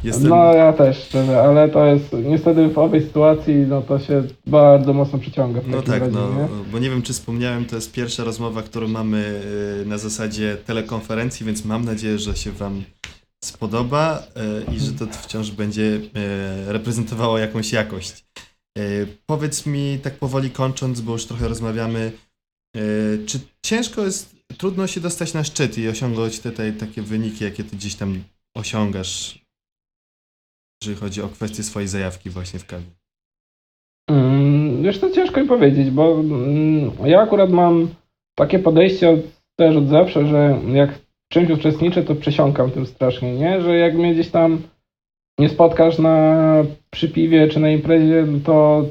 [0.07, 0.29] Jestem...
[0.29, 4.93] No ja też szczerze, ale to jest niestety w owej sytuacji, no to się bardzo
[4.93, 6.47] mocno przyciąga w No takim tak, razie, no, nie?
[6.71, 9.41] bo nie wiem, czy wspomniałem, to jest pierwsza rozmowa, którą mamy
[9.81, 12.83] y, na zasadzie telekonferencji, więc mam nadzieję, że się Wam
[13.43, 14.23] spodoba
[14.69, 15.99] y, i że to wciąż będzie y,
[16.67, 18.25] reprezentowało jakąś jakość.
[19.25, 22.11] Powiedz mi, tak powoli kończąc, bo już trochę rozmawiamy,
[23.25, 27.75] czy ciężko jest, trudno się dostać na szczyt i osiągnąć tutaj takie wyniki, jakie Ty
[27.75, 28.23] gdzieś tam
[28.55, 29.39] osiągasz,
[30.81, 32.85] jeżeli chodzi o kwestię swojej zajawki właśnie w kawie?
[34.09, 37.87] Mm, Wiesz, to ciężko mi powiedzieć, bo mm, ja akurat mam
[38.35, 39.19] takie podejście od,
[39.55, 43.61] też od zawsze, że jak w czymś uczestniczę, to przesiąkam tym strasznie, nie?
[43.61, 44.61] Że jak mnie gdzieś tam
[45.39, 46.35] nie spotkasz na
[46.89, 48.85] przy piwie czy na imprezie, to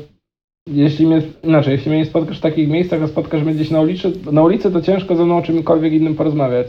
[0.67, 3.81] jeśli mnie, inaczej, jeśli mnie nie spotkasz w takich miejscach, a spotkasz mnie gdzieś na
[3.81, 6.67] ulicy, na ulicy, to ciężko ze mną o czymkolwiek innym porozmawiać.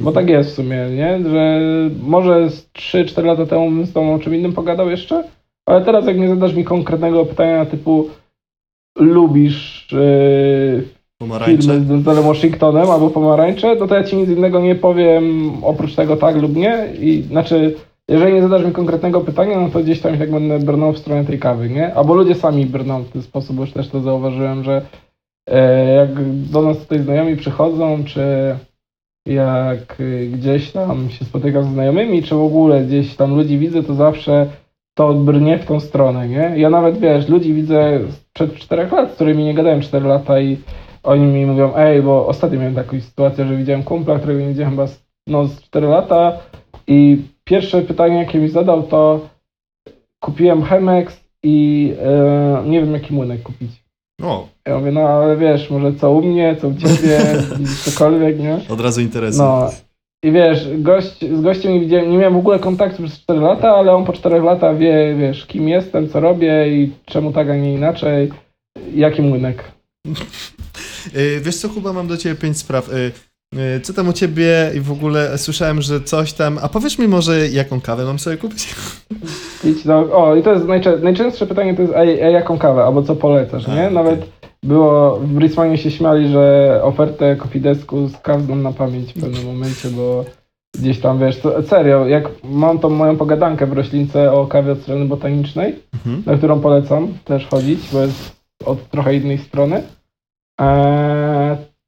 [0.00, 1.30] Bo tak jest w sumie, nie?
[1.30, 1.60] Że
[2.02, 5.24] może z 3-4 lata temu bym z tobą o czym innym pogadał jeszcze,
[5.66, 8.08] ale teraz jak nie zadasz mi konkretnego pytania typu
[8.98, 10.82] lubisz yy,
[11.18, 11.62] Pomarańcze?
[11.62, 15.94] filmy z Denzelem Washingtonem albo pomarańcze, no to ja ci nic innego nie powiem oprócz
[15.94, 16.88] tego tak lub nie.
[17.00, 17.74] I znaczy,
[18.08, 21.24] jeżeli nie zadasz mi konkretnego pytania, no to gdzieś tam jak będę brnął w stronę
[21.24, 21.94] tej kawy, nie?
[21.94, 24.82] Albo ludzie sami brną w ten sposób, bo już też to zauważyłem, że
[25.48, 26.10] e, jak
[26.50, 28.20] do nas tutaj znajomi przychodzą, czy
[29.26, 33.82] jak y, gdzieś tam się spotykam z znajomymi, czy w ogóle gdzieś tam ludzi widzę,
[33.82, 34.46] to zawsze
[34.94, 36.52] to brnie w tą stronę, nie?
[36.56, 40.58] Ja nawet, wiesz, ludzi widzę sprzed czterech lat, z którymi nie gadałem 4 lata i
[41.02, 44.70] oni mi mówią, ej, bo ostatnio miałem taką sytuację, że widziałem kumpla, którego nie widziałem
[44.70, 44.86] chyba
[45.26, 46.38] no, z 4 lata
[46.86, 49.20] i pierwsze pytanie, jakie mi zadał, to
[50.20, 53.79] kupiłem Chemex i e, nie wiem, jaki młynek kupić.
[54.22, 57.20] O, Ja mówię, no ale wiesz, może co u mnie, co u ciebie,
[57.84, 58.60] cokolwiek, nie?
[58.68, 59.38] od razu interesy.
[59.38, 59.70] No.
[60.24, 63.68] I wiesz, gość, z gościem nie widziałem, nie miałem w ogóle kontaktu przez 4 lata,
[63.68, 67.56] ale on po 4 lata wie, wiesz, kim jestem, co robię i czemu tak, a
[67.56, 68.32] nie inaczej.
[68.94, 69.64] Jaki młynek.
[71.16, 72.90] Y, Wiesz co, Kuba, mam do ciebie pięć spraw.
[73.54, 76.58] Y, Co tam u ciebie i w ogóle słyszałem, że coś tam...
[76.62, 78.74] A powiesz mi może, jaką kawę mam sobie kupić?
[79.64, 82.84] Idź do, o, i to jest najczę, najczęstsze pytanie, to jest, a, a jaką kawę,
[82.84, 83.80] albo co polecasz, A, nie?
[83.82, 83.94] okej.
[83.94, 84.26] Nawet
[84.62, 89.46] było, w Brisbane się śmiali, że ofertę Cofidesku z kaw znam na pamięć w pewnym
[89.46, 90.24] momencie, bo
[90.78, 95.04] gdzieś tam, wiesz, serio, jak mam tą moją pogadankę w roślince o kawie od strony
[95.04, 96.22] botanicznej, Mhm.
[96.26, 98.32] na którą polecam też chodzić, bo jest
[98.64, 99.82] od trochę innej strony,
[100.60, 101.39] eee,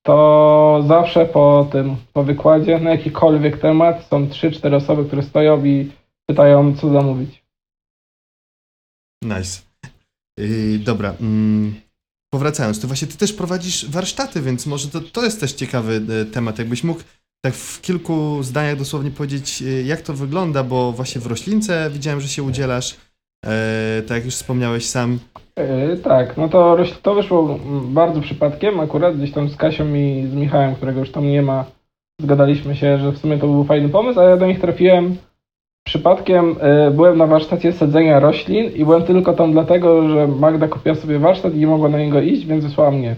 [0.02, 5.92] to zawsze po tym, po wykładzie na jakikolwiek temat są 3-4 osoby, które stoją i
[6.26, 7.44] pytają, co zamówić.
[9.22, 9.62] Nice.
[10.40, 11.14] Y, dobra.
[11.20, 11.74] Mm,
[12.32, 16.26] powracając, to właśnie ty też prowadzisz warsztaty, więc może to, to jest też ciekawy y,
[16.26, 16.58] temat.
[16.58, 17.00] Jakbyś mógł
[17.44, 22.20] tak w kilku zdaniach dosłownie powiedzieć, y, jak to wygląda, bo właśnie w roślince widziałem,
[22.20, 22.96] że się udzielasz.
[23.46, 25.18] E, tak jak już wspomniałeś sam.
[25.56, 30.34] Yy, tak, no to, to wyszło bardzo przypadkiem, akurat gdzieś tam z Kasią i z
[30.34, 31.64] Michałem, którego już tam nie ma,
[32.20, 35.16] zgadaliśmy się, że w sumie to był fajny pomysł, a ja do nich trafiłem
[35.86, 40.94] przypadkiem, yy, byłem na warsztacie sadzenia roślin i byłem tylko tam dlatego, że Magda kupiła
[40.94, 43.16] sobie warsztat i nie mogła na niego iść, więc wysłała mnie.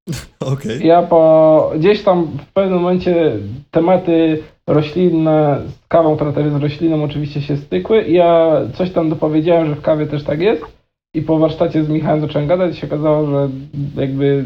[0.40, 0.86] Okej.
[0.86, 3.32] Ja po gdzieś tam w pewnym momencie
[3.70, 9.10] tematy roślinne z kawą, która też jest rośliną, oczywiście się stykły i ja coś tam
[9.10, 10.64] dopowiedziałem, że w kawie też tak jest
[11.14, 13.48] i po warsztacie z Michałem zacząłem gadać i się okazało, że
[13.96, 14.44] jakby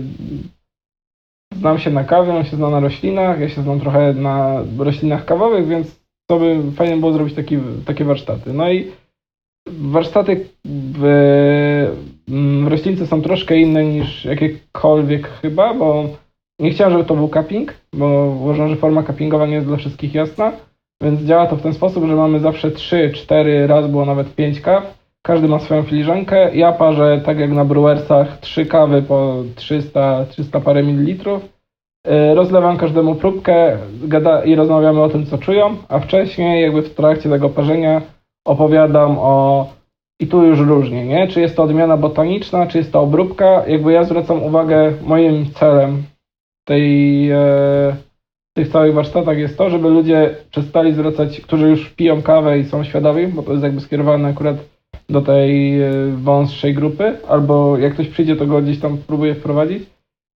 [1.57, 5.25] znam się na kawie, on się zna na roślinach, ja się znam trochę na roślinach
[5.25, 6.01] kawowych, więc
[6.31, 8.53] to by fajnie było zrobić taki, takie warsztaty.
[8.53, 8.93] No i
[9.69, 11.05] warsztaty w,
[12.29, 16.09] mm, w roślince są troszkę inne niż jakiekolwiek chyba, bo
[16.61, 20.15] nie chciałem, żeby to był cupping, bo uważam, że forma cuppingowa nie jest dla wszystkich
[20.15, 20.53] jasna,
[21.03, 24.61] więc działa to w ten sposób, że mamy zawsze 3, 4, raz było nawet 5
[24.61, 30.25] kaw, każdy ma swoją filiżankę, ja parzę tak jak na brewersach 3 kawy po 300,
[30.25, 31.61] 300 parę mililitrów,
[32.07, 36.95] Yy, rozlewam każdemu próbkę gada i rozmawiamy o tym, co czują, a wcześniej jakby w
[36.95, 38.03] trakcie tego parzenia
[38.47, 39.67] opowiadam o
[40.21, 41.29] i tu już różnie, nie?
[41.29, 43.67] Czy jest to odmiana botaniczna, czy jest to obróbka.
[43.67, 46.03] Jakby ja zwracam uwagę, moim celem
[46.71, 47.97] tej, e,
[48.57, 52.85] tych całych warsztatach jest to, żeby ludzie przestali zwracać, którzy już piją kawę i są
[52.85, 54.57] świadomi, bo to jest jakby skierowane akurat
[55.09, 59.83] do tej e, wąższej grupy, albo jak ktoś przyjdzie, to go gdzieś tam próbuje wprowadzić,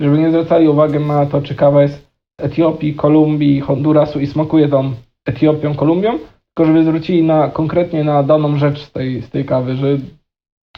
[0.01, 2.07] żeby nie zwracali uwagi na to, czy kawa jest
[2.41, 4.93] Etiopii, Kolumbii, Hondurasu i smakuje tą
[5.27, 6.19] Etiopią, Kolumbią,
[6.55, 9.99] tylko żeby zwrócili na, konkretnie na daną rzecz z tej, z tej kawy, że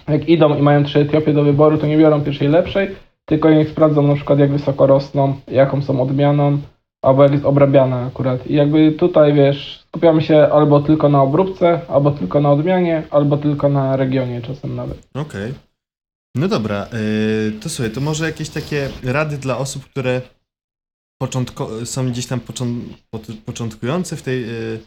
[0.09, 2.89] jak idą i mają trzy Etiopie do wyboru, to nie biorą pierwszej lepszej,
[3.29, 6.59] tylko niech sprawdzą na przykład jak wysoko rosną, jaką są odmianą,
[7.03, 8.47] albo jak jest obrabiana akurat.
[8.47, 13.37] I jakby tutaj, wiesz, skupiamy się albo tylko na obróbce, albo tylko na odmianie, albo
[13.37, 15.09] tylko na regionie czasem nawet.
[15.15, 15.55] Okej.
[16.37, 20.21] No dobra, yy, to słuchaj, to może jakieś takie rady dla osób, które
[21.23, 22.41] początko- są gdzieś tam
[23.45, 24.79] początkujące w tej, yy,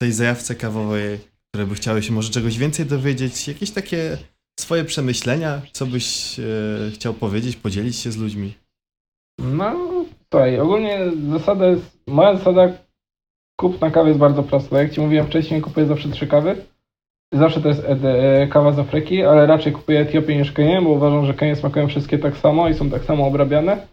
[0.00, 1.18] tej zajawce kawowej,
[1.48, 4.18] które by chciały się może czegoś więcej dowiedzieć, jakieś takie
[4.60, 8.54] swoje przemyślenia, co byś yy, chciał powiedzieć, podzielić się z ludźmi.
[9.38, 9.74] No,
[10.30, 10.98] słuchaj, ogólnie
[11.30, 12.68] zasada jest, moja zasada
[13.60, 14.82] kupna kawy jest bardzo prosta.
[14.82, 16.56] Jak Ci mówiłem wcześniej, kupuję zawsze trzy kawy.
[17.32, 21.26] Zawsze to jest e, kawa z Afryki, ale raczej kupuję Etiopię niż Kenię, bo uważam,
[21.26, 23.86] że Kenie smakują wszystkie tak samo i są tak samo obrabiane.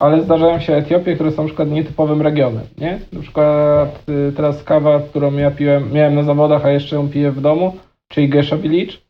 [0.00, 3.00] Ale zdarzają się Etiopie, które są na przykład nietypowym regionem, nie?
[3.12, 7.32] Na przykład y, teraz kawa, którą ja piłem, miałem na zawodach, a jeszcze ją piję
[7.32, 7.76] w domu,
[8.08, 9.01] czyli Geisha Village.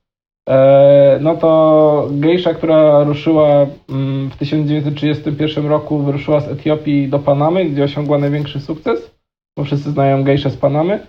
[0.48, 7.64] E, no to Geisha, która ruszyła mm, w 1931 roku, wyruszyła z Etiopii do Panamy,
[7.64, 9.10] gdzie osiągła największy sukces,
[9.56, 11.06] bo wszyscy znają Geiszę z Panamy.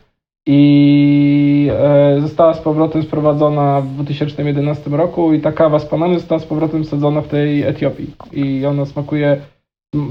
[0.48, 6.40] I e, została z powrotem sprowadzona w 2011 roku i ta kawa z Panamy została
[6.40, 8.16] z powrotem sadzona w tej Etiopii.
[8.32, 9.42] I ona smakuje,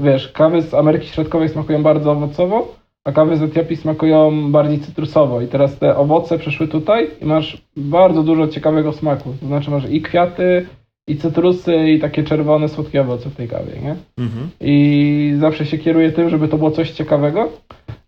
[0.01, 5.41] wiesz, kawy z Ameryki Środkowej smakują bardzo owocowo, a kawy z Etiopii smakują bardziej cytrusowo
[5.41, 9.89] i teraz te owoce przeszły tutaj i masz bardzo dużo ciekawego smaku, to znaczy masz
[9.89, 10.65] i kwiaty,
[11.07, 13.95] i cytrusy, i takie czerwone, słodkie owoce w tej kawie, nie?
[14.17, 14.49] Mhm.
[14.61, 17.49] I zawsze się kieruję tym, żeby to było coś ciekawego.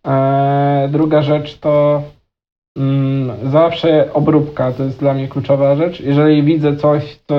[0.03, 2.01] Eee, druga rzecz to
[3.43, 5.99] zawsze obróbka, to jest dla mnie kluczowa rzecz.
[5.99, 7.35] Jeżeli widzę coś, co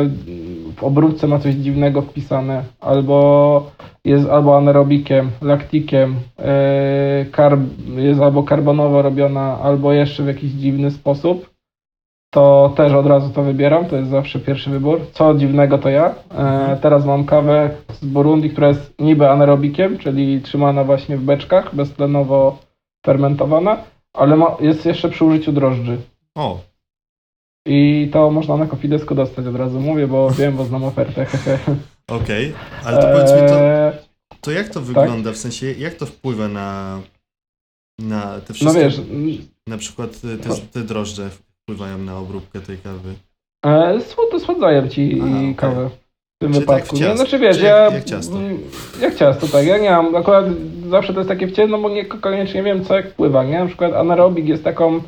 [0.76, 3.70] w obróbce ma coś dziwnego wpisane, albo
[4.05, 7.61] jest albo anaerobikiem, laktikiem, eee, karb,
[7.97, 11.57] jest albo karbonowo robiona, albo jeszcze w jakiś dziwny sposób,
[12.37, 13.84] to też od razu to wybieram.
[13.84, 15.01] To jest zawsze pierwszy wybór.
[15.12, 16.14] Co dziwnego to ja.
[16.39, 21.74] E, teraz mam kawę z Burundi, która jest niby anaerobikiem, czyli trzymana właśnie w beczkach,
[21.74, 22.59] beztlenowo
[23.07, 23.76] fermentowana,
[24.16, 25.98] ale ma, jest jeszcze przy użyciu drożdży.
[26.34, 26.60] O,
[27.66, 31.26] I to można na Kofidesku dostać od razu mówię, bo wiem, bo znam ofertę.
[32.08, 32.52] okej.
[32.84, 33.92] Ale to powiedz mi, to, Eee,
[34.40, 34.74] to jak Tak.
[34.74, 37.00] to wygląda, w sensie, jak to wpływa na,
[37.98, 38.80] na te No wszystkie...
[38.80, 39.00] wiesz,
[39.66, 43.14] Na przykład y, te, te drożdże wpływają na obróbkę tej kawy.
[43.66, 45.54] E, słod- Słodzają ci A, okej.
[45.54, 45.90] kawę
[46.37, 46.97] w tym Czyli tak wypadku.
[46.97, 47.07] w nie?
[47.07, 47.16] ciasto.
[47.16, 47.76] Znaczy wiesz, ja.
[47.76, 48.37] jak- jak ciasto.
[48.37, 48.59] mm,
[49.01, 49.66] Jak ciasto, tak.
[49.66, 50.16] Ja nie mam.
[50.16, 50.45] Akurat
[50.89, 53.45] zawsze to jest takie w ciemno, bo niekoniecznie wiem, co jak wpływa.
[53.45, 53.59] Nie?
[53.59, 55.01] Na przykład anaerobik jest taką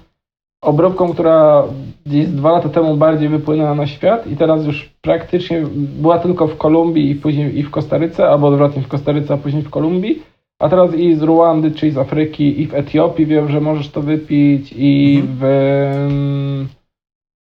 [0.62, 1.64] obróbką, która
[2.06, 6.56] gdzieś dwa lata temu bardziej wypłynęła na świat i teraz już praktycznie była tylko w
[6.56, 10.22] Kolumbii i później i w Kostaryce, albo odwrotnie w Kostaryce, a później w Kolumbii.
[10.60, 14.02] A teraz i z Ruandy, czyli z Afryki, i w Etiopii wiem, że możesz to
[14.02, 15.38] wypić, i Mhm.
[15.38, 15.44] w,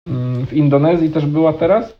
[0.08, 1.98] mm, w Indonezji też była teraz.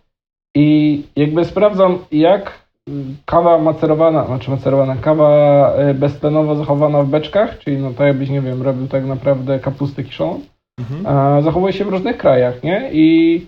[0.55, 5.31] I jakby sprawdzam, jak mm, kawa macerowana, znaczy macerowana, kawa
[5.73, 10.05] e, beztlenowo zachowana w beczkach, czyli no to jakbyś, nie wiem, robił tak naprawdę kapustę
[10.05, 10.41] kiszoną,
[10.79, 11.43] Mhm.
[11.43, 12.91] zachowuje się w różnych krajach, nie?
[12.93, 13.47] I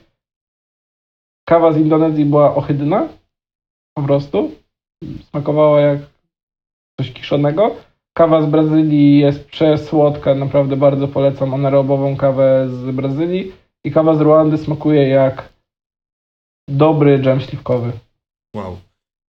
[1.49, 3.09] kawa z Indonezji była ohydna,
[3.95, 4.51] po prostu.
[5.31, 5.99] Smakowała jak
[7.01, 7.71] coś kiszonego.
[8.17, 13.53] Kawa z Brazylii jest przesłodka, naprawdę bardzo polecam anaerobową kawę z Brazylii.
[13.85, 15.49] I kawa z Ruandy smakuje jak
[16.71, 17.93] dobry dżem śliwkowy.
[18.57, 18.79] Wow.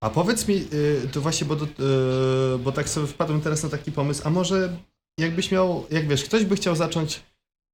[0.04, 3.70] A powiedz mi, y, to właśnie, bo, do, y, bo tak sobie wpadłem teraz na
[3.70, 4.78] taki pomysł, a może
[5.20, 7.24] jakbyś miał, jak wiesz, ktoś by chciał zacząć,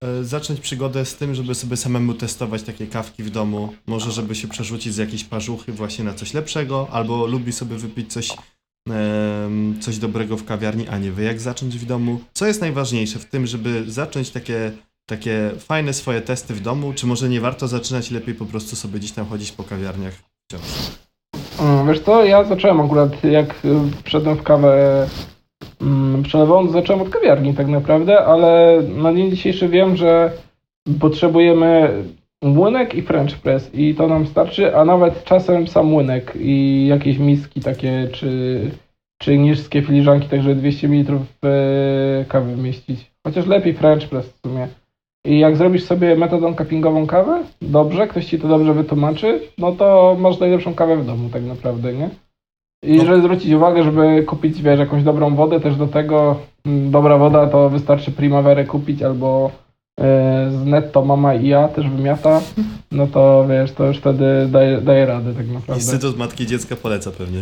[0.04, 4.36] y, zacząć przygodę z tym, żeby sobie samemu testować takie kawki w domu, może żeby
[4.36, 8.36] się przerzucić z jakiejś parzuchy właśnie na coś lepszego, albo lubi sobie wypić coś,
[9.80, 12.20] coś dobrego w kawiarni, a nie wie jak zacząć w domu.
[12.34, 14.72] Co jest najważniejsze w tym, żeby zacząć takie,
[15.08, 19.00] takie fajne swoje testy w domu, czy może nie warto zaczynać, lepiej po prostu sobie
[19.00, 20.14] gdzieś tam chodzić po kawiarniach
[20.46, 20.62] wciąż?
[21.62, 23.70] Mm, Wiesz co, ja zacząłem akurat, jak y,
[24.04, 25.08] wszedłem w kawę
[25.82, 30.32] mm, przelewą, zacząłem od kawiarni tak naprawdę, ale na dzień dzisiejszy wiem, że
[31.00, 32.04] potrzebujemy
[32.42, 37.18] młynek i french press i to nam starczy, a nawet czasem sam młynek i jakieś
[37.18, 38.62] miski takie, czy,
[39.18, 43.12] czy niskie filiżanki, tak żeby 200 ml e, kawy wmieścić.
[43.24, 44.68] Chociaż lepiej french press w sumie.
[45.28, 50.16] I jak zrobisz sobie metodą cuppingową kawę, dobrze, ktoś ci to dobrze wytłumaczy, no to
[50.20, 52.10] masz najlepszą kawę w domu tak naprawdę, nie?
[52.84, 53.06] I No.
[53.06, 57.48] żeby zwrócić uwagę, żeby kupić, wiesz, jakąś dobrą wodę też do tego, mm, dobra woda
[57.48, 59.52] to wystarczy Primaverę kupić albo
[60.00, 60.04] e,
[60.52, 62.42] z Netto Mama i ja też wymiata,
[62.92, 65.74] no to wiesz, to już wtedy daje, daje radę tak naprawdę.
[65.84, 67.42] Instytut Matki Dziecka poleca pewnie.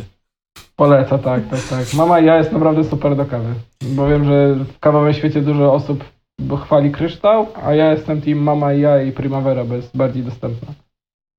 [0.75, 1.93] Poleca, tak, tak, tak.
[1.93, 5.73] Mama i ja jest naprawdę super do kawy, bo wiem, że w kawowym świecie dużo
[5.73, 6.03] osób
[6.39, 10.23] bo chwali kryształ, a ja jestem team mama i ja i primavera, bo jest bardziej
[10.23, 10.73] dostępna.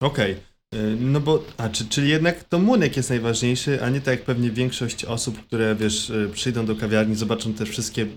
[0.03, 0.33] Okej.
[0.75, 4.25] Y, No bo, a czy, czyli jednak to młynek jest najważniejszy, a nie tak jak
[4.25, 8.09] pewnie większość osób, które wiesz, y, przyjdą do kawiarni, zobaczą te wszystkie y,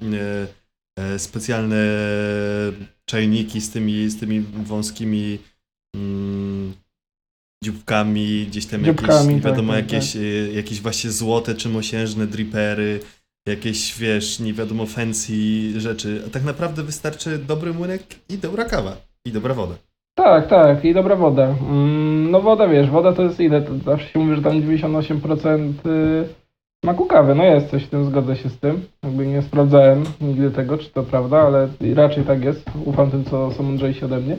[1.16, 1.86] y, specjalne
[3.06, 5.40] czajniki z tymi, z tymi wąskimi
[5.96, 6.74] mm,
[7.64, 11.70] dzióbkami, gdzieś tam jakieś, Dzióbkami, nie tak, wiadomo, tak, jakieś, y, jakieś właśnie złote czy
[11.70, 13.00] mosiężne dripery,
[13.50, 15.34] jakieś, wiesz, nie wiadomo, fancy
[15.80, 16.22] rzeczy.
[16.28, 18.92] A tak naprawdę wystarczy dobry młynek i dobra kawa.
[19.26, 19.74] I dobra woda.
[20.16, 21.44] Tak, tak, i dobra woda.
[21.72, 23.62] Mm, No woda, wiesz, woda to jest ile?
[23.62, 26.28] To zawsze się mówi, że tam 98% y,
[26.84, 27.36] smaku kawy.
[27.36, 28.82] No jest coś w tym, zgodzę się z tym.
[29.04, 32.66] Jakby nie sprawdzałem nigdy tego, czy to prawda, ale raczej tak jest.
[32.86, 34.38] Ufam tym, co są mądrzejsi ode mnie.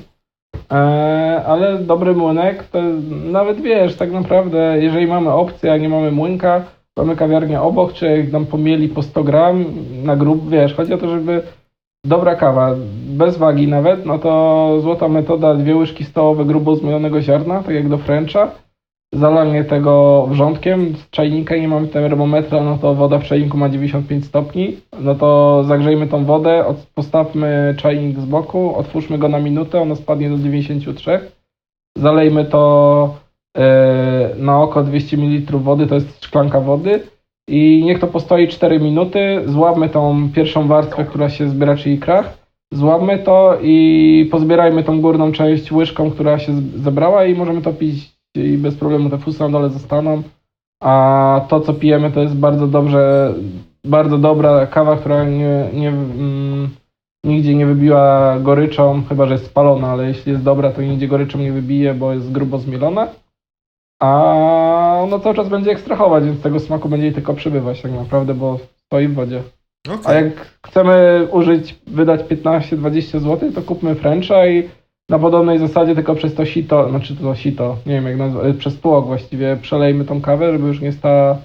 [0.72, 2.82] E, ale dobry młynek to
[3.24, 6.64] nawet wiesz, tak naprawdę, jeżeli mamy opcję, a nie mamy młynka,
[7.00, 9.64] mamy kawiarnię obok, czy jak nam pomieli po 100 gram
[10.04, 11.42] na grób, wiesz, chodzi o to, żeby
[12.04, 12.74] dobra kawa,
[13.06, 17.88] bez wagi nawet, no to złota metoda, dwie łyżki stołowe grubo zmielonego ziarna, tak jak
[17.88, 18.50] do Frencha,
[19.14, 24.26] zalanie tego wrzątkiem z czajnika nie mamy termometra, no to woda w czajniku ma 95
[24.26, 29.80] stopni, no to zagrzejmy tą wodę, od, postawmy czajnik z boku, otwórzmy go na minutę,
[29.80, 31.20] ono spadnie do 93,
[31.98, 33.14] zalejmy to
[34.36, 37.00] na oko 200 ml wody, to jest szklanka wody
[37.50, 42.38] i niech to postoi 4 minuty, złapmy tą pierwszą warstwę, która się zbiera, czyli krach,
[42.72, 48.12] złapmy to i pozbierajmy tą górną część łyżką, która się zebrała i możemy to pić
[48.34, 49.10] i bez problemu.
[49.10, 50.22] Te fusy na dole zostaną,
[50.82, 53.34] a to co pijemy to jest bardzo dobrze,
[53.84, 56.68] bardzo dobra kawa, która nie, nie, mm,
[57.24, 61.38] nigdzie nie wybiła goryczą, chyba że jest spalona, ale jeśli jest dobra, to nigdzie goryczą
[61.38, 63.08] nie wybije, bo jest grubo zmielona.
[64.00, 68.34] A no cały czas będzie ekstrahować, więc tego smaku będzie jej tylko przybywać tak naprawdę,
[68.34, 69.42] bo stoi w wodzie.
[69.88, 70.24] A Okej.
[70.24, 74.68] jak chcemy użyć, wydać 15-20 zł, to kupmy Frencha i
[75.08, 78.80] na podobnej zasadzie, tylko przez to sito, znaczy to sito, nie wiem jak nazwać, przez
[78.80, 81.38] tłok właściwie przelejmy tą kawę, żeby już nie stała,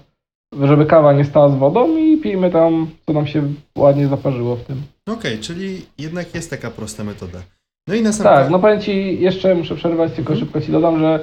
[0.62, 3.44] żeby kawa nie stała z wodą i pijmy tam, co nam się
[3.78, 4.82] ładnie zaparzyło w tym.
[5.10, 7.40] Okej, czyli jednak jest taka prosta metoda.
[7.88, 10.40] No i na sam Tak, no powiem Ci, jeszcze muszę przerwać, tylko Mhm.
[10.40, 11.20] szybko Ci dodam, że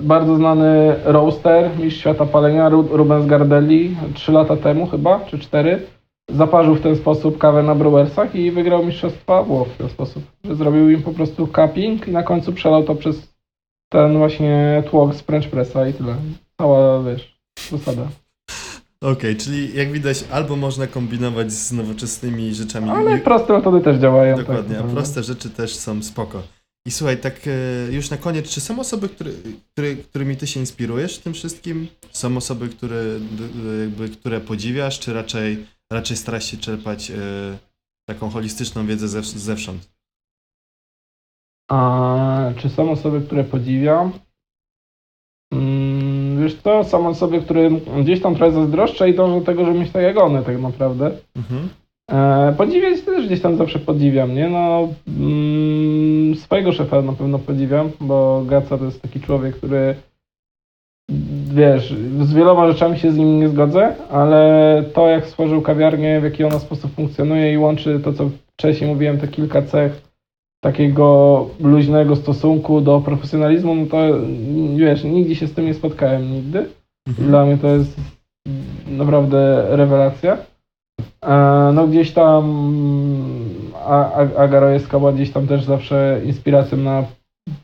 [0.00, 5.82] bardzo znany roaster, mistrz świata palenia, Ru- Rubens Gardelli, 3 lata temu chyba, czy 4,
[6.30, 10.54] zaparzył w ten sposób kawę na brewersach i wygrał mistrzostwa Włoch w ten sposób, że
[10.54, 13.34] zrobił im po prostu cupping i na końcu przelał to przez
[13.92, 16.14] ten właśnie tłok z French Pressa i tyle.
[16.60, 17.40] Cała, wiesz,
[17.70, 18.02] zasada.
[19.02, 22.90] Okej, czyli jak widać, albo można kombinować z nowoczesnymi rzeczami.
[22.90, 24.36] Ale proste metody też działają.
[24.36, 24.94] tak Dokładnie, a naprawdę.
[24.96, 26.42] proste rzeczy też są spoko.
[26.86, 29.30] I słuchaj, tak e, już na koniec, czy są osoby, które,
[29.72, 31.88] które, którymi ty się inspirujesz w tym wszystkim?
[32.12, 33.04] Są osoby, które,
[33.80, 37.14] jakby, które podziwiasz, czy raczej, raczej starasz się czerpać e,
[38.08, 39.90] taką holistyczną wiedzę zew, zewsząd?
[41.70, 44.12] A czy są osoby, które podziwiam?
[45.52, 47.70] Mm, wiesz co, są osoby, które
[48.02, 51.18] gdzieś tam trochę zazdroszczę i dążą do tego, żeby mieć tak jak one tak naprawdę.
[51.36, 51.68] Mhm.
[52.10, 54.48] E, podziwiać też gdzieś tam zawsze podziwiam, nie?
[54.48, 59.94] No, mm, swojego szefa na pewno podziwiam, bo Gaca to jest taki człowiek, który
[61.54, 66.24] wiesz, z wieloma rzeczami się z nim nie zgodzę, ale to jak stworzył kawiarnię, w
[66.24, 70.10] jaki ona sposób funkcjonuje i łączy to, co wcześniej mówiłem, te kilka cech
[70.64, 73.98] takiego luźnego stosunku do profesjonalizmu, no to
[74.76, 76.66] wiesz, nigdzie się z tym nie spotkałem nigdy.
[77.08, 77.28] Mhm.
[77.28, 78.00] Dla mnie to jest
[78.88, 80.49] naprawdę rewelacja.
[81.26, 82.44] E, No gdzieś tam
[84.38, 87.04] Aga Rojewska była gdzieś tam też zawsze inspiracją na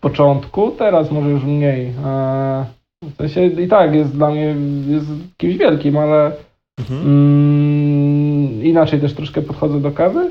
[0.01, 1.87] początku, teraz może już mniej.
[2.07, 2.65] E,
[3.03, 4.55] W sensie i tak jest dla mnie
[4.89, 5.07] jest
[5.37, 6.33] kimś wielkim, ale
[6.81, 7.01] Mhm.
[7.07, 10.31] mm, inaczej też troszkę podchodzę do kawy.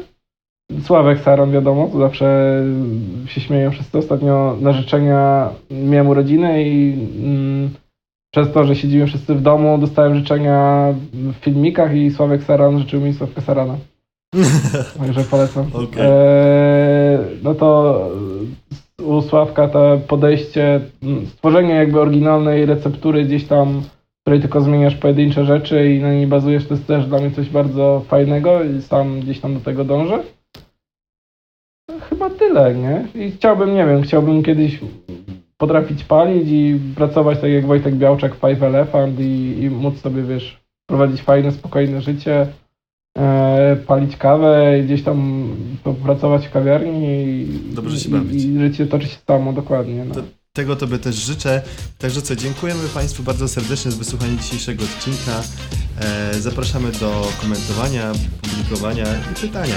[0.84, 2.62] Sławek Saron wiadomo, zawsze
[3.28, 3.98] się śmieją wszyscy.
[3.98, 6.94] Ostatnio na życzenia miałem urodziny i
[7.24, 7.70] mm,
[8.36, 13.02] przez to, że siedzimy wszyscy w domu, dostałem życzenia w filmikach i Sławek Saran życzył
[13.02, 13.78] mi Sławka Sarana.
[15.00, 15.66] Także polecam.
[15.74, 16.06] Okej.
[16.06, 18.00] Eee, no to
[19.06, 20.82] u Sławka to podejście,
[21.28, 26.28] stworzenie jakby oryginalnej receptury gdzieś tam, w której tylko zmieniasz pojedyncze rzeczy i na niej
[26.28, 29.84] bazujesz, to jest też dla mnie coś bardzo fajnego i sam gdzieś tam do tego
[29.84, 30.24] dążę.
[31.90, 33.08] No, Chyba tyle, nie?
[33.26, 34.80] I chciałbym, nie wiem, chciałbym kiedyś
[35.58, 40.24] potrafić palić i pracować tak jak Wojtek Białczak w Five Elephant i, i móc sobie,
[40.24, 40.60] wiesz,
[40.90, 42.48] prowadzić fajne, spokojne życie,
[43.18, 45.48] e, palić kawę, i gdzieś tam
[46.04, 48.44] pracować w kawiarni i, Dobrze się i, bawić.
[48.44, 50.06] i życie toczy się samo, dokładnie.
[50.06, 50.16] No.
[50.16, 50.22] To-
[50.54, 51.62] Tego Tobie też życzę.
[51.98, 55.44] Także co, dziękujemy Państwu bardzo serdecznie za wysłuchanie dzisiejszego odcinka.
[56.02, 58.12] E, zapraszamy do komentowania,
[58.42, 59.76] publikowania i pytania.